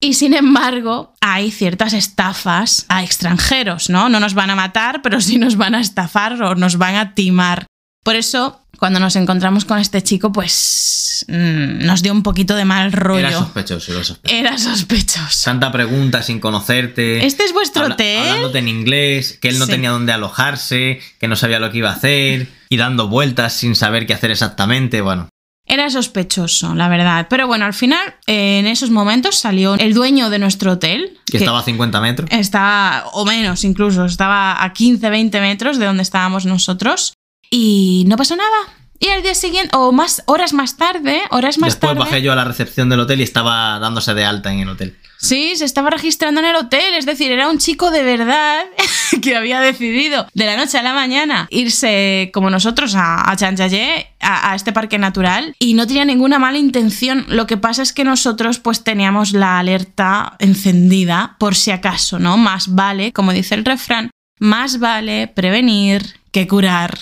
Y 0.00 0.14
sin 0.14 0.34
embargo, 0.34 1.14
hay 1.20 1.50
ciertas 1.50 1.94
estafas 1.94 2.86
a 2.88 3.02
extranjeros, 3.02 3.90
¿no? 3.90 4.08
No 4.08 4.20
nos 4.20 4.34
van 4.34 4.50
a 4.50 4.54
matar, 4.54 5.02
pero 5.02 5.20
sí 5.20 5.36
nos 5.36 5.56
van 5.56 5.74
a 5.74 5.80
estafar 5.80 6.40
o 6.40 6.54
nos 6.54 6.78
van 6.78 6.94
a 6.94 7.14
timar. 7.14 7.66
Por 8.04 8.14
eso, 8.14 8.60
cuando 8.78 9.00
nos 9.00 9.16
encontramos 9.16 9.64
con 9.64 9.78
este 9.78 10.00
chico, 10.00 10.30
pues 10.30 11.24
mm, 11.28 11.84
nos 11.84 12.02
dio 12.02 12.12
un 12.12 12.22
poquito 12.22 12.54
de 12.54 12.64
mal 12.64 12.92
rollo. 12.92 13.18
Era 13.26 13.32
sospechoso, 13.38 13.92
era 13.92 14.04
sospechoso. 14.04 14.36
Era 14.38 14.58
sospechoso. 14.58 15.44
Tanta 15.44 15.72
pregunta 15.72 16.22
sin 16.22 16.38
conocerte. 16.38 17.26
¿Este 17.26 17.44
es 17.44 17.52
vuestro 17.52 17.82
habla- 17.82 17.94
hotel? 17.96 18.20
Hablándote 18.28 18.58
en 18.60 18.68
inglés, 18.68 19.38
que 19.42 19.48
él 19.48 19.58
no 19.58 19.64
Sí. 19.66 19.72
tenía 19.72 19.90
dónde 19.90 20.12
alojarse, 20.12 21.00
que 21.18 21.26
no 21.26 21.34
sabía 21.34 21.58
lo 21.58 21.72
que 21.72 21.78
iba 21.78 21.90
a 21.90 21.94
hacer, 21.94 22.46
y 22.68 22.76
dando 22.76 23.08
vueltas 23.08 23.54
sin 23.54 23.74
saber 23.74 24.06
qué 24.06 24.14
hacer 24.14 24.30
exactamente. 24.30 25.00
Bueno, 25.00 25.28
Era 25.70 25.88
sospechoso, 25.88 26.74
la 26.74 26.88
verdad. 26.88 27.28
Pero 27.30 27.46
bueno, 27.46 27.64
al 27.64 27.74
final, 27.74 28.14
eh, 28.26 28.58
en 28.58 28.66
esos 28.66 28.90
momentos 28.90 29.36
salió 29.36 29.74
el 29.74 29.94
dueño 29.94 30.28
de 30.28 30.40
nuestro 30.40 30.72
hotel. 30.72 31.16
que 31.30 31.36
estaba 31.36 31.60
a 31.60 31.62
50 31.62 32.00
metros. 32.00 32.28
Estaba, 32.32 33.04
o 33.12 33.24
menos 33.24 33.62
incluso, 33.62 34.04
estaba 34.04 34.64
a 34.64 34.72
15, 34.72 35.08
20 35.08 35.40
metros 35.40 35.78
de 35.78 35.86
donde 35.86 36.02
estábamos 36.02 36.44
nosotros. 36.44 37.14
Y 37.52 38.02
no 38.08 38.16
pasó 38.16 38.34
nada. 38.34 38.79
Y 39.02 39.08
al 39.08 39.22
día 39.22 39.34
siguiente, 39.34 39.74
o 39.76 39.92
más 39.92 40.22
horas 40.26 40.52
más 40.52 40.76
tarde, 40.76 41.22
horas 41.30 41.56
más 41.58 41.68
Después 41.68 41.94
tarde. 41.94 42.00
bajé 42.04 42.20
yo 42.22 42.32
a 42.32 42.36
la 42.36 42.44
recepción 42.44 42.90
del 42.90 43.00
hotel 43.00 43.20
y 43.20 43.22
estaba 43.22 43.78
dándose 43.78 44.12
de 44.12 44.26
alta 44.26 44.52
en 44.52 44.60
el 44.60 44.68
hotel. 44.68 44.96
Sí, 45.16 45.56
se 45.56 45.64
estaba 45.64 45.88
registrando 45.90 46.40
en 46.40 46.46
el 46.46 46.56
hotel, 46.56 46.94
es 46.94 47.06
decir, 47.06 47.32
era 47.32 47.48
un 47.48 47.58
chico 47.58 47.90
de 47.90 48.02
verdad 48.02 48.62
que 49.22 49.36
había 49.36 49.60
decidido 49.60 50.26
de 50.34 50.44
la 50.46 50.56
noche 50.56 50.78
a 50.78 50.82
la 50.82 50.92
mañana 50.94 51.46
irse 51.50 52.30
como 52.34 52.50
nosotros 52.50 52.94
a, 52.94 53.30
a 53.30 53.36
Chanchayé, 53.36 54.08
a, 54.20 54.52
a 54.52 54.54
este 54.54 54.72
parque 54.72 54.98
natural, 54.98 55.54
y 55.58 55.72
no 55.74 55.86
tenía 55.86 56.04
ninguna 56.04 56.38
mala 56.38 56.58
intención. 56.58 57.24
Lo 57.28 57.46
que 57.46 57.56
pasa 57.56 57.82
es 57.82 57.94
que 57.94 58.04
nosotros 58.04 58.58
pues 58.58 58.84
teníamos 58.84 59.32
la 59.32 59.58
alerta 59.58 60.36
encendida 60.38 61.36
por 61.38 61.54
si 61.54 61.70
acaso, 61.70 62.18
¿no? 62.18 62.36
Más 62.36 62.74
vale, 62.74 63.12
como 63.12 63.32
dice 63.32 63.54
el 63.54 63.64
refrán, 63.64 64.10
más 64.38 64.78
vale 64.78 65.26
prevenir 65.28 66.20
que 66.32 66.46
curar. 66.46 66.98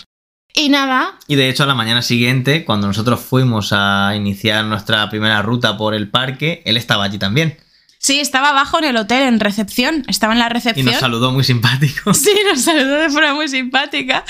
Y 0.58 0.70
nada, 0.70 1.14
Y 1.28 1.36
de 1.36 1.48
hecho, 1.48 1.62
a 1.62 1.66
la 1.66 1.76
mañana 1.76 2.02
siguiente, 2.02 2.64
cuando 2.64 2.88
nosotros 2.88 3.20
fuimos 3.20 3.72
a 3.72 4.14
iniciar 4.16 4.64
nuestra 4.64 5.08
primera 5.08 5.40
ruta 5.40 5.76
por 5.76 5.94
el 5.94 6.10
parque, 6.10 6.62
él 6.64 6.76
estaba 6.76 7.04
allí 7.04 7.16
también. 7.16 7.58
Sí, 7.98 8.20
estaba 8.20 8.50
abajo 8.50 8.78
en 8.78 8.84
el 8.84 8.96
hotel, 8.96 9.22
en 9.24 9.40
recepción, 9.40 10.04
estaba 10.08 10.32
en 10.32 10.38
la 10.38 10.46
Y 10.46 10.50
recepción. 10.50 10.86
nos 10.86 10.96
saludó 11.00 11.32
muy 11.32 11.44
simpático. 11.44 12.14
Sí, 12.18 12.30
nos 12.50 12.62
saludó 12.62 12.94
de 12.96 13.10
forma 13.10 13.34
muy 13.34 13.48
simpática 13.48 14.24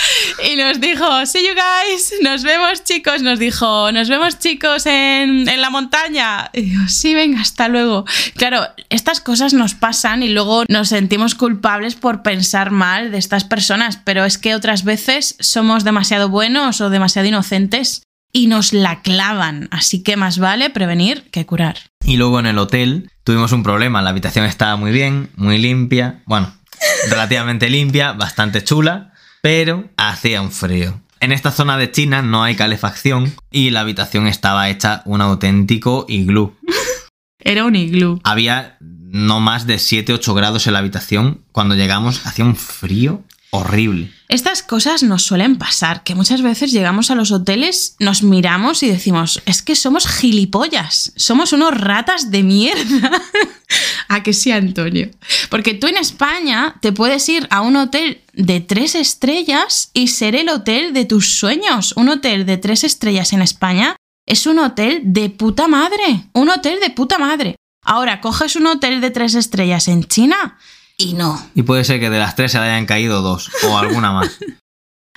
y 0.50 0.56
nos 0.56 0.80
dijo, 0.80 1.04
see 1.26 1.42
you 1.46 1.54
guys, 1.54 2.12
nos 2.22 2.42
vemos 2.42 2.84
chicos, 2.84 3.22
nos 3.22 3.38
dijo, 3.38 3.90
nos 3.92 4.08
vemos 4.08 4.38
chicos 4.38 4.86
en, 4.86 5.48
en 5.48 5.60
la 5.60 5.70
montaña. 5.70 6.50
Y 6.52 6.62
digo, 6.62 6.82
sí, 6.88 7.14
venga, 7.14 7.40
hasta 7.40 7.68
luego. 7.68 8.04
Claro, 8.36 8.66
estas 8.90 9.20
cosas 9.20 9.52
nos 9.54 9.74
pasan 9.74 10.22
y 10.22 10.28
luego 10.28 10.64
nos 10.68 10.88
sentimos 10.88 11.34
culpables 11.34 11.94
por 11.94 12.22
pensar 12.22 12.70
mal 12.70 13.10
de 13.10 13.18
estas 13.18 13.44
personas, 13.44 13.98
pero 14.04 14.24
es 14.24 14.38
que 14.38 14.54
otras 14.54 14.84
veces 14.84 15.36
somos 15.40 15.84
demasiado 15.84 16.28
buenos 16.28 16.80
o 16.80 16.90
demasiado 16.90 17.28
inocentes 17.28 18.02
y 18.32 18.46
nos 18.46 18.72
la 18.74 19.00
clavan, 19.02 19.68
así 19.70 20.02
que 20.02 20.16
más 20.16 20.38
vale 20.38 20.68
prevenir 20.70 21.22
que 21.30 21.46
curar. 21.46 21.78
Y 22.08 22.16
luego 22.16 22.40
en 22.40 22.46
el 22.46 22.56
hotel 22.56 23.10
tuvimos 23.22 23.52
un 23.52 23.62
problema. 23.62 24.00
La 24.00 24.08
habitación 24.08 24.46
estaba 24.46 24.76
muy 24.76 24.92
bien, 24.92 25.28
muy 25.36 25.58
limpia. 25.58 26.22
Bueno, 26.24 26.50
relativamente 27.10 27.68
limpia, 27.68 28.12
bastante 28.12 28.64
chula, 28.64 29.12
pero 29.42 29.90
hacía 29.98 30.40
un 30.40 30.50
frío. 30.50 31.02
En 31.20 31.32
esta 31.32 31.50
zona 31.50 31.76
de 31.76 31.90
China 31.90 32.22
no 32.22 32.42
hay 32.42 32.56
calefacción 32.56 33.34
y 33.50 33.68
la 33.68 33.80
habitación 33.80 34.26
estaba 34.26 34.70
hecha 34.70 35.02
un 35.04 35.20
auténtico 35.20 36.06
iglú. 36.08 36.56
Era 37.40 37.66
un 37.66 37.76
iglú. 37.76 38.22
Había 38.24 38.78
no 38.80 39.40
más 39.40 39.66
de 39.66 39.76
7-8 39.76 40.34
grados 40.34 40.66
en 40.66 40.72
la 40.72 40.78
habitación. 40.78 41.44
Cuando 41.52 41.74
llegamos 41.74 42.26
hacía 42.26 42.46
un 42.46 42.56
frío 42.56 43.22
horrible. 43.50 44.10
Estas 44.28 44.62
cosas 44.62 45.02
nos 45.02 45.22
suelen 45.22 45.56
pasar, 45.56 46.02
que 46.02 46.14
muchas 46.14 46.42
veces 46.42 46.70
llegamos 46.70 47.10
a 47.10 47.14
los 47.14 47.32
hoteles, 47.32 47.96
nos 47.98 48.22
miramos 48.22 48.82
y 48.82 48.88
decimos, 48.88 49.42
es 49.46 49.62
que 49.62 49.74
somos 49.74 50.06
gilipollas, 50.06 51.12
somos 51.16 51.54
unos 51.54 51.74
ratas 51.78 52.30
de 52.30 52.42
mierda. 52.42 53.10
¿A 54.08 54.22
que 54.22 54.34
sí, 54.34 54.50
Antonio? 54.50 55.10
Porque 55.48 55.74
tú 55.74 55.86
en 55.86 55.96
España 55.96 56.76
te 56.82 56.92
puedes 56.92 57.26
ir 57.28 57.46
a 57.50 57.62
un 57.62 57.76
hotel 57.76 58.20
de 58.34 58.60
tres 58.60 58.94
estrellas 58.94 59.90
y 59.94 60.08
ser 60.08 60.34
el 60.34 60.50
hotel 60.50 60.92
de 60.92 61.06
tus 61.06 61.38
sueños. 61.38 61.94
Un 61.96 62.10
hotel 62.10 62.44
de 62.44 62.58
tres 62.58 62.84
estrellas 62.84 63.32
en 63.32 63.42
España 63.42 63.96
es 64.26 64.46
un 64.46 64.58
hotel 64.58 65.00
de 65.04 65.30
puta 65.30 65.68
madre, 65.68 66.28
un 66.34 66.50
hotel 66.50 66.80
de 66.80 66.90
puta 66.90 67.18
madre. 67.18 67.56
Ahora, 67.82 68.20
coges 68.20 68.56
un 68.56 68.66
hotel 68.66 69.00
de 69.00 69.10
tres 69.10 69.34
estrellas 69.34 69.88
en 69.88 70.04
China 70.04 70.58
y 70.98 71.14
no, 71.14 71.40
Y 71.54 71.62
puede 71.62 71.84
ser 71.84 72.00
que 72.00 72.10
de 72.10 72.18
las 72.18 72.34
tres 72.34 72.52
se 72.52 72.58
le 72.58 72.64
hayan 72.64 72.86
caído 72.86 73.22
dos 73.22 73.50
o 73.68 73.78
alguna 73.78 74.12
más. 74.12 74.38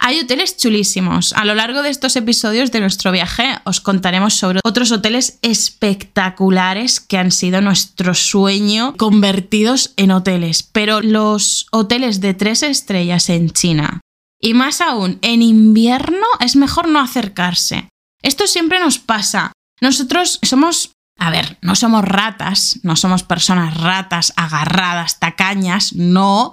Hay 0.03 0.19
hoteles 0.19 0.57
chulísimos. 0.57 1.31
A 1.33 1.45
lo 1.45 1.53
largo 1.53 1.83
de 1.83 1.89
estos 1.89 2.15
episodios 2.15 2.71
de 2.71 2.79
nuestro 2.79 3.11
viaje 3.11 3.59
os 3.65 3.81
contaremos 3.81 4.33
sobre 4.33 4.59
otros 4.63 4.91
hoteles 4.91 5.37
espectaculares 5.43 6.99
que 6.99 7.19
han 7.19 7.31
sido 7.31 7.61
nuestro 7.61 8.15
sueño 8.15 8.95
convertidos 8.97 9.93
en 9.97 10.09
hoteles. 10.09 10.63
Pero 10.63 11.01
los 11.01 11.67
hoteles 11.71 12.19
de 12.19 12.33
tres 12.33 12.63
estrellas 12.63 13.29
en 13.29 13.51
China 13.51 14.01
y 14.41 14.55
más 14.55 14.81
aún 14.81 15.19
en 15.21 15.43
invierno 15.43 16.25
es 16.39 16.55
mejor 16.55 16.87
no 16.87 16.99
acercarse. 16.99 17.89
Esto 18.23 18.47
siempre 18.47 18.79
nos 18.79 18.97
pasa. 18.97 19.51
Nosotros 19.81 20.39
somos 20.41 20.93
a 21.21 21.29
ver, 21.29 21.60
no 21.62 21.75
somos 21.75 22.03
ratas, 22.03 22.79
no 22.81 22.95
somos 22.95 23.21
personas 23.21 23.79
ratas, 23.79 24.34
agarradas, 24.38 25.19
tacañas, 25.19 25.93
no, 25.93 26.51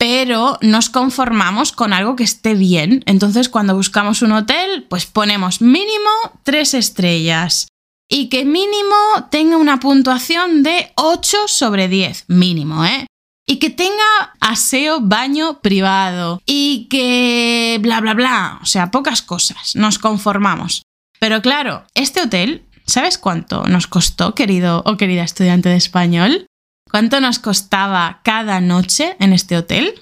pero 0.00 0.58
nos 0.62 0.90
conformamos 0.90 1.70
con 1.70 1.92
algo 1.92 2.16
que 2.16 2.24
esté 2.24 2.54
bien. 2.54 3.04
Entonces, 3.06 3.48
cuando 3.48 3.76
buscamos 3.76 4.22
un 4.22 4.32
hotel, 4.32 4.84
pues 4.90 5.06
ponemos 5.06 5.60
mínimo 5.60 6.10
tres 6.42 6.74
estrellas 6.74 7.68
y 8.10 8.28
que 8.30 8.44
mínimo 8.44 8.96
tenga 9.30 9.56
una 9.58 9.78
puntuación 9.78 10.64
de 10.64 10.90
8 10.96 11.46
sobre 11.46 11.86
10, 11.86 12.24
mínimo, 12.26 12.84
¿eh? 12.84 13.06
Y 13.46 13.60
que 13.60 13.70
tenga 13.70 14.34
aseo, 14.40 15.00
baño 15.00 15.60
privado 15.60 16.42
y 16.46 16.88
que 16.90 17.78
bla, 17.80 18.00
bla, 18.00 18.14
bla, 18.14 18.58
o 18.60 18.66
sea, 18.66 18.90
pocas 18.90 19.22
cosas, 19.22 19.76
nos 19.76 20.00
conformamos. 20.00 20.82
Pero 21.20 21.42
claro, 21.42 21.84
este 21.94 22.22
hotel 22.22 22.66
¿Sabes 22.90 23.18
cuánto 23.18 23.66
nos 23.68 23.86
costó, 23.86 24.34
querido 24.34 24.82
o 24.84 24.96
querida 24.96 25.22
estudiante 25.22 25.68
de 25.68 25.76
español? 25.76 26.46
¿Cuánto 26.90 27.20
nos 27.20 27.38
costaba 27.38 28.20
cada 28.24 28.60
noche 28.60 29.14
en 29.20 29.32
este 29.32 29.56
hotel? 29.56 29.94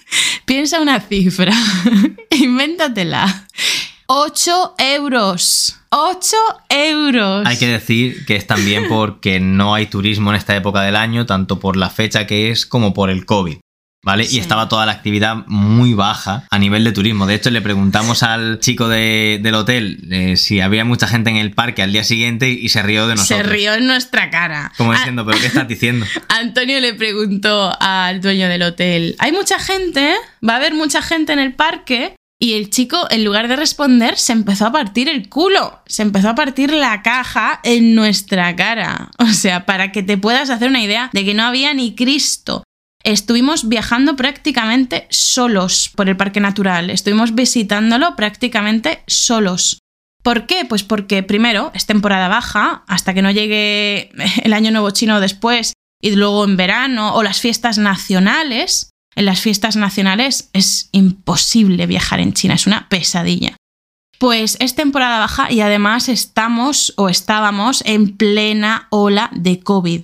Piensa 0.44 0.80
una 0.80 0.98
cifra, 0.98 1.52
invéntatela. 2.30 3.46
8 4.06 4.74
euros. 4.76 5.76
8 5.90 6.36
euros. 6.68 7.46
Hay 7.46 7.58
que 7.58 7.68
decir 7.68 8.26
que 8.26 8.34
es 8.34 8.48
también 8.48 8.88
porque 8.88 9.38
no 9.38 9.76
hay 9.76 9.86
turismo 9.86 10.30
en 10.30 10.36
esta 10.36 10.56
época 10.56 10.82
del 10.82 10.96
año, 10.96 11.26
tanto 11.26 11.60
por 11.60 11.76
la 11.76 11.90
fecha 11.90 12.26
que 12.26 12.50
es 12.50 12.66
como 12.66 12.92
por 12.92 13.08
el 13.08 13.24
COVID. 13.24 13.58
¿Vale? 14.04 14.24
Sí. 14.24 14.36
Y 14.36 14.40
estaba 14.40 14.68
toda 14.68 14.84
la 14.84 14.92
actividad 14.92 15.44
muy 15.46 15.94
baja 15.94 16.44
a 16.50 16.58
nivel 16.58 16.82
de 16.82 16.90
turismo. 16.92 17.26
De 17.26 17.34
hecho, 17.36 17.50
le 17.50 17.60
preguntamos 17.62 18.22
al 18.24 18.58
chico 18.58 18.88
de- 18.88 19.38
del 19.42 19.54
hotel 19.54 20.08
eh, 20.10 20.36
si 20.36 20.60
había 20.60 20.84
mucha 20.84 21.06
gente 21.06 21.30
en 21.30 21.36
el 21.36 21.52
parque 21.52 21.82
al 21.82 21.92
día 21.92 22.02
siguiente 22.02 22.48
y 22.50 22.68
se 22.68 22.82
rió 22.82 23.06
de 23.06 23.14
nosotros. 23.14 23.46
Se 23.46 23.52
rió 23.52 23.74
en 23.74 23.86
nuestra 23.86 24.28
cara. 24.30 24.72
Como 24.76 24.92
A- 24.92 24.96
diciendo, 24.96 25.24
¿pero 25.24 25.38
qué 25.38 25.46
estás 25.46 25.68
diciendo? 25.68 26.04
Antonio 26.28 26.80
le 26.80 26.94
preguntó 26.94 27.72
al 27.80 28.20
dueño 28.20 28.48
del 28.48 28.62
hotel, 28.62 29.14
¿hay 29.20 29.30
mucha 29.30 29.58
gente? 29.60 30.14
¿Va 30.46 30.54
a 30.54 30.56
haber 30.56 30.74
mucha 30.74 31.00
gente 31.00 31.32
en 31.32 31.38
el 31.38 31.54
parque? 31.54 32.16
Y 32.40 32.54
el 32.54 32.70
chico, 32.70 33.06
en 33.10 33.24
lugar 33.24 33.46
de 33.46 33.54
responder, 33.54 34.16
se 34.18 34.32
empezó 34.32 34.66
a 34.66 34.72
partir 34.72 35.08
el 35.08 35.28
culo, 35.28 35.80
se 35.86 36.02
empezó 36.02 36.30
a 36.30 36.34
partir 36.34 36.72
la 36.72 37.00
caja 37.02 37.60
en 37.62 37.94
nuestra 37.94 38.56
cara. 38.56 39.10
O 39.18 39.26
sea, 39.28 39.64
para 39.64 39.92
que 39.92 40.02
te 40.02 40.18
puedas 40.18 40.50
hacer 40.50 40.68
una 40.68 40.82
idea 40.82 41.08
de 41.12 41.24
que 41.24 41.34
no 41.34 41.44
había 41.44 41.72
ni 41.72 41.94
Cristo. 41.94 42.64
Estuvimos 43.04 43.68
viajando 43.68 44.16
prácticamente 44.16 45.06
solos 45.10 45.90
por 45.94 46.08
el 46.08 46.16
parque 46.16 46.40
natural, 46.40 46.90
estuvimos 46.90 47.34
visitándolo 47.34 48.14
prácticamente 48.14 49.02
solos. 49.06 49.78
¿Por 50.22 50.46
qué? 50.46 50.64
Pues 50.64 50.84
porque 50.84 51.22
primero 51.22 51.72
es 51.74 51.86
temporada 51.86 52.28
baja, 52.28 52.84
hasta 52.86 53.12
que 53.12 53.22
no 53.22 53.30
llegue 53.30 54.10
el 54.44 54.52
año 54.52 54.70
nuevo 54.70 54.90
chino 54.90 55.20
después 55.20 55.72
y 56.00 56.12
luego 56.12 56.44
en 56.44 56.56
verano 56.56 57.14
o 57.14 57.22
las 57.22 57.40
fiestas 57.40 57.78
nacionales. 57.78 58.90
En 59.14 59.26
las 59.26 59.40
fiestas 59.40 59.76
nacionales 59.76 60.48
es 60.54 60.88
imposible 60.92 61.86
viajar 61.86 62.20
en 62.20 62.32
China, 62.32 62.54
es 62.54 62.66
una 62.66 62.88
pesadilla. 62.88 63.56
Pues 64.18 64.56
es 64.60 64.74
temporada 64.74 65.18
baja 65.18 65.52
y 65.52 65.60
además 65.60 66.08
estamos 66.08 66.94
o 66.96 67.08
estábamos 67.08 67.82
en 67.84 68.16
plena 68.16 68.86
ola 68.90 69.28
de 69.34 69.60
COVID. 69.60 70.02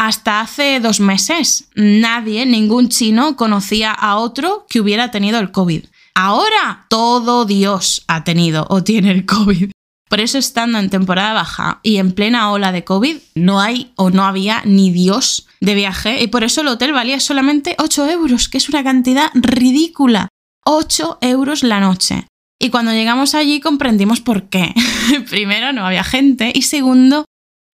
Hasta 0.00 0.40
hace 0.40 0.80
dos 0.80 0.98
meses 0.98 1.68
nadie, 1.74 2.46
ningún 2.46 2.88
chino, 2.88 3.36
conocía 3.36 3.92
a 3.92 4.16
otro 4.16 4.64
que 4.66 4.80
hubiera 4.80 5.10
tenido 5.10 5.38
el 5.40 5.52
COVID. 5.52 5.84
Ahora 6.14 6.86
todo 6.88 7.44
Dios 7.44 8.02
ha 8.08 8.24
tenido 8.24 8.66
o 8.70 8.82
tiene 8.82 9.10
el 9.10 9.26
COVID. 9.26 9.72
Por 10.08 10.20
eso 10.20 10.38
estando 10.38 10.78
en 10.78 10.88
temporada 10.88 11.34
baja 11.34 11.80
y 11.82 11.98
en 11.98 12.12
plena 12.12 12.50
ola 12.50 12.72
de 12.72 12.82
COVID, 12.82 13.18
no 13.34 13.60
hay 13.60 13.92
o 13.96 14.08
no 14.08 14.24
había 14.24 14.62
ni 14.64 14.90
Dios 14.90 15.46
de 15.60 15.74
viaje 15.74 16.22
y 16.22 16.28
por 16.28 16.44
eso 16.44 16.62
el 16.62 16.68
hotel 16.68 16.94
valía 16.94 17.20
solamente 17.20 17.76
8 17.78 18.08
euros, 18.08 18.48
que 18.48 18.56
es 18.56 18.70
una 18.70 18.82
cantidad 18.82 19.30
ridícula. 19.34 20.28
8 20.64 21.18
euros 21.20 21.62
la 21.62 21.78
noche. 21.78 22.26
Y 22.58 22.70
cuando 22.70 22.92
llegamos 22.92 23.34
allí 23.34 23.60
comprendimos 23.60 24.22
por 24.22 24.48
qué. 24.48 24.72
Primero, 25.28 25.74
no 25.74 25.84
había 25.84 26.04
gente 26.04 26.52
y 26.54 26.62
segundo, 26.62 27.26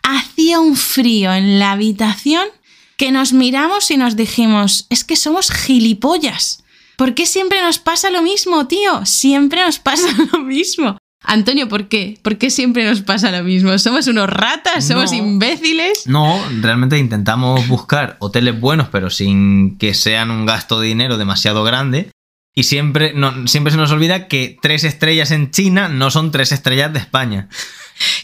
hacía 0.07 0.61
un 0.61 0.77
frío 0.77 1.33
en 1.35 1.59
la 1.59 1.73
habitación 1.73 2.47
que 2.97 3.13
nos 3.13 3.33
miramos 3.33 3.91
y 3.91 3.97
nos 3.97 4.17
dijimos, 4.17 4.87
es 4.89 5.05
que 5.05 5.17
somos 5.17 5.51
gilipollas. 5.51 6.63
¿Por 6.97 7.15
qué 7.15 7.27
siempre 7.27 7.61
nos 7.61 7.79
pasa 7.79 8.11
lo 8.11 8.23
mismo, 8.23 8.67
tío? 8.67 9.05
Siempre 9.05 9.63
nos 9.65 9.79
pasa 9.79 10.07
lo 10.33 10.39
mismo. 10.41 10.97
Antonio, 11.23 11.69
¿por 11.69 11.89
qué? 11.89 12.19
¿Por 12.23 12.39
qué 12.39 12.51
siempre 12.51 12.85
nos 12.85 13.03
pasa 13.03 13.31
lo 13.33 13.43
mismo? 13.43 13.77
¿Somos 13.79 14.07
unos 14.07 14.31
ratas? 14.31 14.87
¿Somos 14.87 15.11
No. 15.11 15.19
imbéciles? 15.19 16.07
No, 16.07 16.41
realmente 16.61 16.99
intentamos 16.99 17.67
buscar 17.69 18.17
hoteles 18.21 18.59
buenos, 18.59 18.89
pero 18.91 19.11
sin 19.11 19.77
que 19.77 19.93
sean 19.93 20.31
un 20.31 20.47
gasto 20.47 20.79
de 20.81 20.87
dinero 20.89 21.19
demasiado 21.19 21.65
grande. 21.65 22.11
Y 22.55 22.63
siempre, 22.63 23.13
no, 23.13 23.47
siempre 23.49 23.73
se 23.73 23.77
nos 23.77 23.91
olvida 23.91 24.29
que 24.29 24.57
tres 24.63 24.85
estrellas 24.85 25.31
en 25.33 25.51
China 25.51 25.89
no 25.89 26.11
son 26.11 26.31
tres 26.31 26.53
estrellas 26.53 26.93
de 26.93 27.01
España. 27.01 27.49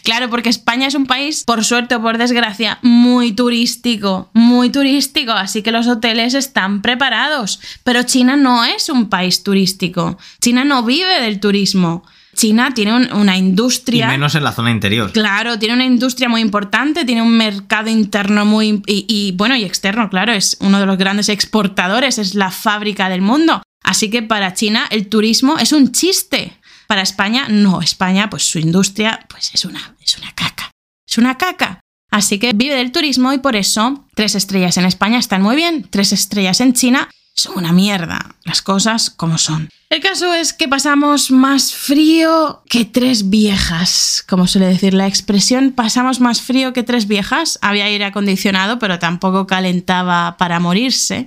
Claro, 0.03 0.29
porque 0.29 0.49
España 0.49 0.87
es 0.87 0.95
un 0.95 1.05
país, 1.05 1.43
por 1.45 1.63
suerte 1.63 1.95
o 1.95 2.01
por 2.01 2.17
desgracia, 2.17 2.79
muy 2.81 3.31
turístico, 3.31 4.29
muy 4.33 4.69
turístico, 4.69 5.31
así 5.31 5.61
que 5.61 5.71
los 5.71 5.87
hoteles 5.87 6.33
están 6.33 6.81
preparados. 6.81 7.59
Pero 7.83 8.03
China 8.03 8.35
no 8.35 8.63
es 8.63 8.89
un 8.89 9.09
país 9.09 9.43
turístico. 9.43 10.17
China 10.41 10.63
no 10.63 10.83
vive 10.83 11.21
del 11.21 11.39
turismo. 11.39 12.03
China 12.35 12.71
tiene 12.73 13.13
una 13.13 13.37
industria. 13.37 14.07
Y 14.07 14.09
menos 14.09 14.35
en 14.35 14.43
la 14.43 14.51
zona 14.51 14.71
interior. 14.71 15.11
Claro, 15.11 15.59
tiene 15.59 15.75
una 15.75 15.85
industria 15.85 16.29
muy 16.29 16.41
importante, 16.41 17.05
tiene 17.05 17.21
un 17.21 17.37
mercado 17.37 17.89
interno 17.89 18.45
muy. 18.45 18.81
Y, 18.87 19.05
y, 19.07 19.33
bueno, 19.33 19.55
y 19.55 19.63
externo, 19.63 20.09
claro, 20.09 20.33
es 20.33 20.57
uno 20.59 20.79
de 20.79 20.85
los 20.85 20.97
grandes 20.97 21.29
exportadores, 21.29 22.17
es 22.17 22.35
la 22.35 22.51
fábrica 22.51 23.09
del 23.09 23.21
mundo. 23.21 23.61
Así 23.83 24.09
que 24.09 24.23
para 24.23 24.53
China 24.53 24.87
el 24.89 25.07
turismo 25.07 25.57
es 25.59 25.73
un 25.73 25.91
chiste. 25.91 26.57
Para 26.93 27.01
España, 27.01 27.47
no. 27.49 27.81
España, 27.81 28.29
pues 28.29 28.43
su 28.43 28.59
industria, 28.59 29.25
pues 29.27 29.49
es 29.55 29.65
una, 29.65 29.95
es 29.99 30.15
una 30.15 30.31
caca. 30.35 30.69
Es 31.09 31.17
una 31.17 31.39
caca. 31.39 31.79
Así 32.11 32.37
que 32.37 32.51
vive 32.53 32.75
del 32.75 32.91
turismo 32.91 33.33
y 33.33 33.39
por 33.39 33.55
eso 33.55 34.05
tres 34.13 34.35
estrellas 34.35 34.77
en 34.77 34.85
España 34.85 35.17
están 35.17 35.41
muy 35.41 35.55
bien, 35.55 35.87
tres 35.89 36.13
estrellas 36.13 36.61
en 36.61 36.73
China 36.73 37.09
son 37.35 37.57
una 37.57 37.71
mierda. 37.71 38.35
Las 38.43 38.61
cosas 38.61 39.09
como 39.09 39.39
son. 39.39 39.69
El 39.89 40.01
caso 40.01 40.35
es 40.35 40.53
que 40.53 40.67
pasamos 40.67 41.31
más 41.31 41.73
frío 41.73 42.61
que 42.69 42.85
tres 42.85 43.31
viejas, 43.31 44.23
como 44.29 44.45
suele 44.45 44.67
decir 44.67 44.93
la 44.93 45.07
expresión, 45.07 45.71
pasamos 45.71 46.19
más 46.19 46.41
frío 46.41 46.73
que 46.73 46.83
tres 46.83 47.07
viejas. 47.07 47.57
Había 47.63 47.85
aire 47.85 48.05
acondicionado, 48.05 48.77
pero 48.77 48.99
tampoco 48.99 49.47
calentaba 49.47 50.37
para 50.37 50.59
morirse. 50.59 51.25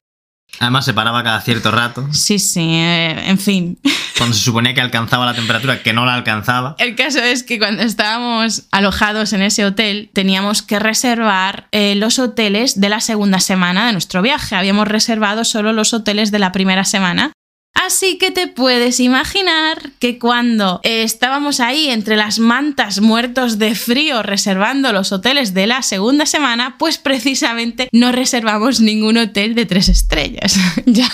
Además 0.61 0.85
se 0.85 0.95
paraba 0.95 1.23
cada 1.23 1.40
cierto 1.40 1.71
rato. 1.71 2.07
Sí, 2.12 2.38
sí, 2.38 2.61
eh, 2.75 3.29
en 3.29 3.38
fin. 3.38 3.79
Cuando 4.16 4.35
se 4.35 4.42
suponía 4.42 4.75
que 4.75 4.81
alcanzaba 4.81 5.27
la 5.27 5.35
temperatura, 5.35 5.83
que 5.83 5.92
no 5.92 6.07
la 6.07 6.14
alcanzaba. 6.14 6.75
El 6.79 6.95
caso 6.95 7.19
es 7.19 7.42
que 7.42 7.59
cuando 7.59 7.83
estábamos 7.83 8.64
alojados 8.71 9.33
en 9.33 9.42
ese 9.42 9.64
hotel, 9.64 10.11
teníamos 10.12 10.62
que 10.62 10.79
reservar 10.79 11.69
eh, 11.73 11.95
los 11.97 12.19
hoteles 12.19 12.81
de 12.81 12.88
la 12.88 13.01
segunda 13.01 13.40
semana 13.40 13.87
de 13.87 13.92
nuestro 13.92 14.23
viaje. 14.23 14.57
Habíamos 14.57 14.88
reservado 14.88 15.45
solo 15.45 15.73
los 15.73 15.92
hoteles 15.92 16.31
de 16.31 16.38
la 16.38 16.53
primera 16.53 16.85
semana 16.85 17.33
Así 17.77 18.17
que 18.17 18.31
te 18.31 18.49
puedes 18.49 19.01
imaginar 19.01 19.93
que 19.99 20.19
cuando 20.19 20.81
estábamos 20.83 21.61
ahí 21.61 21.91
entre 21.91 22.17
las 22.17 22.39
mantas 22.39 23.01
muertos 23.01 23.59
de 23.59 23.75
frío 23.75 24.23
reservando 24.23 24.95
los 24.95 25.12
hoteles 25.12 25.53
de 25.53 25.67
la 25.67 25.83
segunda 25.83 26.25
semana, 26.25 26.79
pues 26.79 26.97
precisamente 26.97 27.89
no 27.93 28.12
reservamos 28.12 28.81
ningún 28.81 29.19
hotel 29.19 29.55
de 29.55 29.67
tres 29.67 29.91
estrellas. 29.91 30.59
ya 30.87 31.11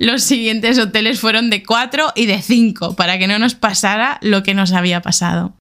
los 0.00 0.24
siguientes 0.24 0.76
hoteles 0.80 1.20
fueron 1.20 1.50
de 1.50 1.62
cuatro 1.62 2.12
y 2.16 2.26
de 2.26 2.42
cinco 2.42 2.96
para 2.96 3.16
que 3.16 3.28
no 3.28 3.38
nos 3.38 3.54
pasara 3.54 4.18
lo 4.22 4.42
que 4.42 4.54
nos 4.54 4.72
había 4.72 5.02
pasado. 5.02 5.56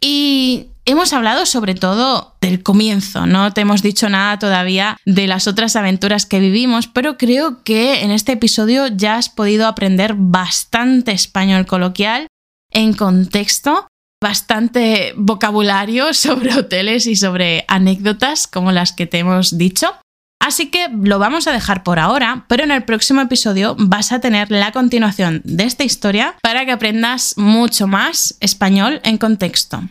Y 0.00 0.66
hemos 0.90 1.12
hablado 1.12 1.46
sobre 1.46 1.74
todo 1.74 2.36
del 2.40 2.62
comienzo, 2.62 3.26
no 3.26 3.52
te 3.52 3.60
hemos 3.62 3.82
dicho 3.82 4.08
nada 4.08 4.38
todavía 4.38 4.96
de 5.04 5.26
las 5.26 5.46
otras 5.46 5.76
aventuras 5.76 6.26
que 6.26 6.40
vivimos, 6.40 6.86
pero 6.86 7.16
creo 7.16 7.62
que 7.62 8.02
en 8.02 8.10
este 8.10 8.32
episodio 8.32 8.86
ya 8.88 9.16
has 9.16 9.28
podido 9.28 9.66
aprender 9.66 10.14
bastante 10.16 11.12
español 11.12 11.66
coloquial 11.66 12.26
en 12.72 12.94
contexto, 12.94 13.88
bastante 14.22 15.12
vocabulario 15.16 16.14
sobre 16.14 16.54
hoteles 16.54 17.06
y 17.06 17.16
sobre 17.16 17.64
anécdotas 17.68 18.46
como 18.46 18.72
las 18.72 18.92
que 18.92 19.06
te 19.06 19.18
hemos 19.18 19.58
dicho. 19.58 19.94
Así 20.42 20.70
que 20.70 20.88
lo 20.88 21.18
vamos 21.18 21.46
a 21.46 21.52
dejar 21.52 21.82
por 21.82 21.98
ahora, 21.98 22.46
pero 22.48 22.64
en 22.64 22.70
el 22.70 22.84
próximo 22.84 23.20
episodio 23.20 23.76
vas 23.78 24.10
a 24.10 24.20
tener 24.20 24.50
la 24.50 24.72
continuación 24.72 25.42
de 25.44 25.64
esta 25.64 25.84
historia 25.84 26.36
para 26.42 26.64
que 26.64 26.72
aprendas 26.72 27.36
mucho 27.36 27.86
más 27.86 28.36
español 28.40 29.00
en 29.04 29.18
contexto. 29.18 29.82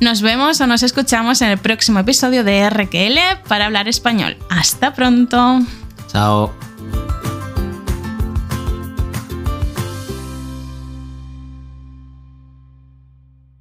Nos 0.00 0.22
vemos 0.22 0.60
o 0.60 0.66
nos 0.66 0.82
escuchamos 0.82 1.42
en 1.42 1.50
el 1.50 1.58
próximo 1.58 1.98
episodio 1.98 2.44
de 2.44 2.68
RQL 2.70 3.46
para 3.48 3.66
hablar 3.66 3.88
español. 3.88 4.36
Hasta 4.48 4.94
pronto. 4.94 5.60
Chao. 6.06 6.67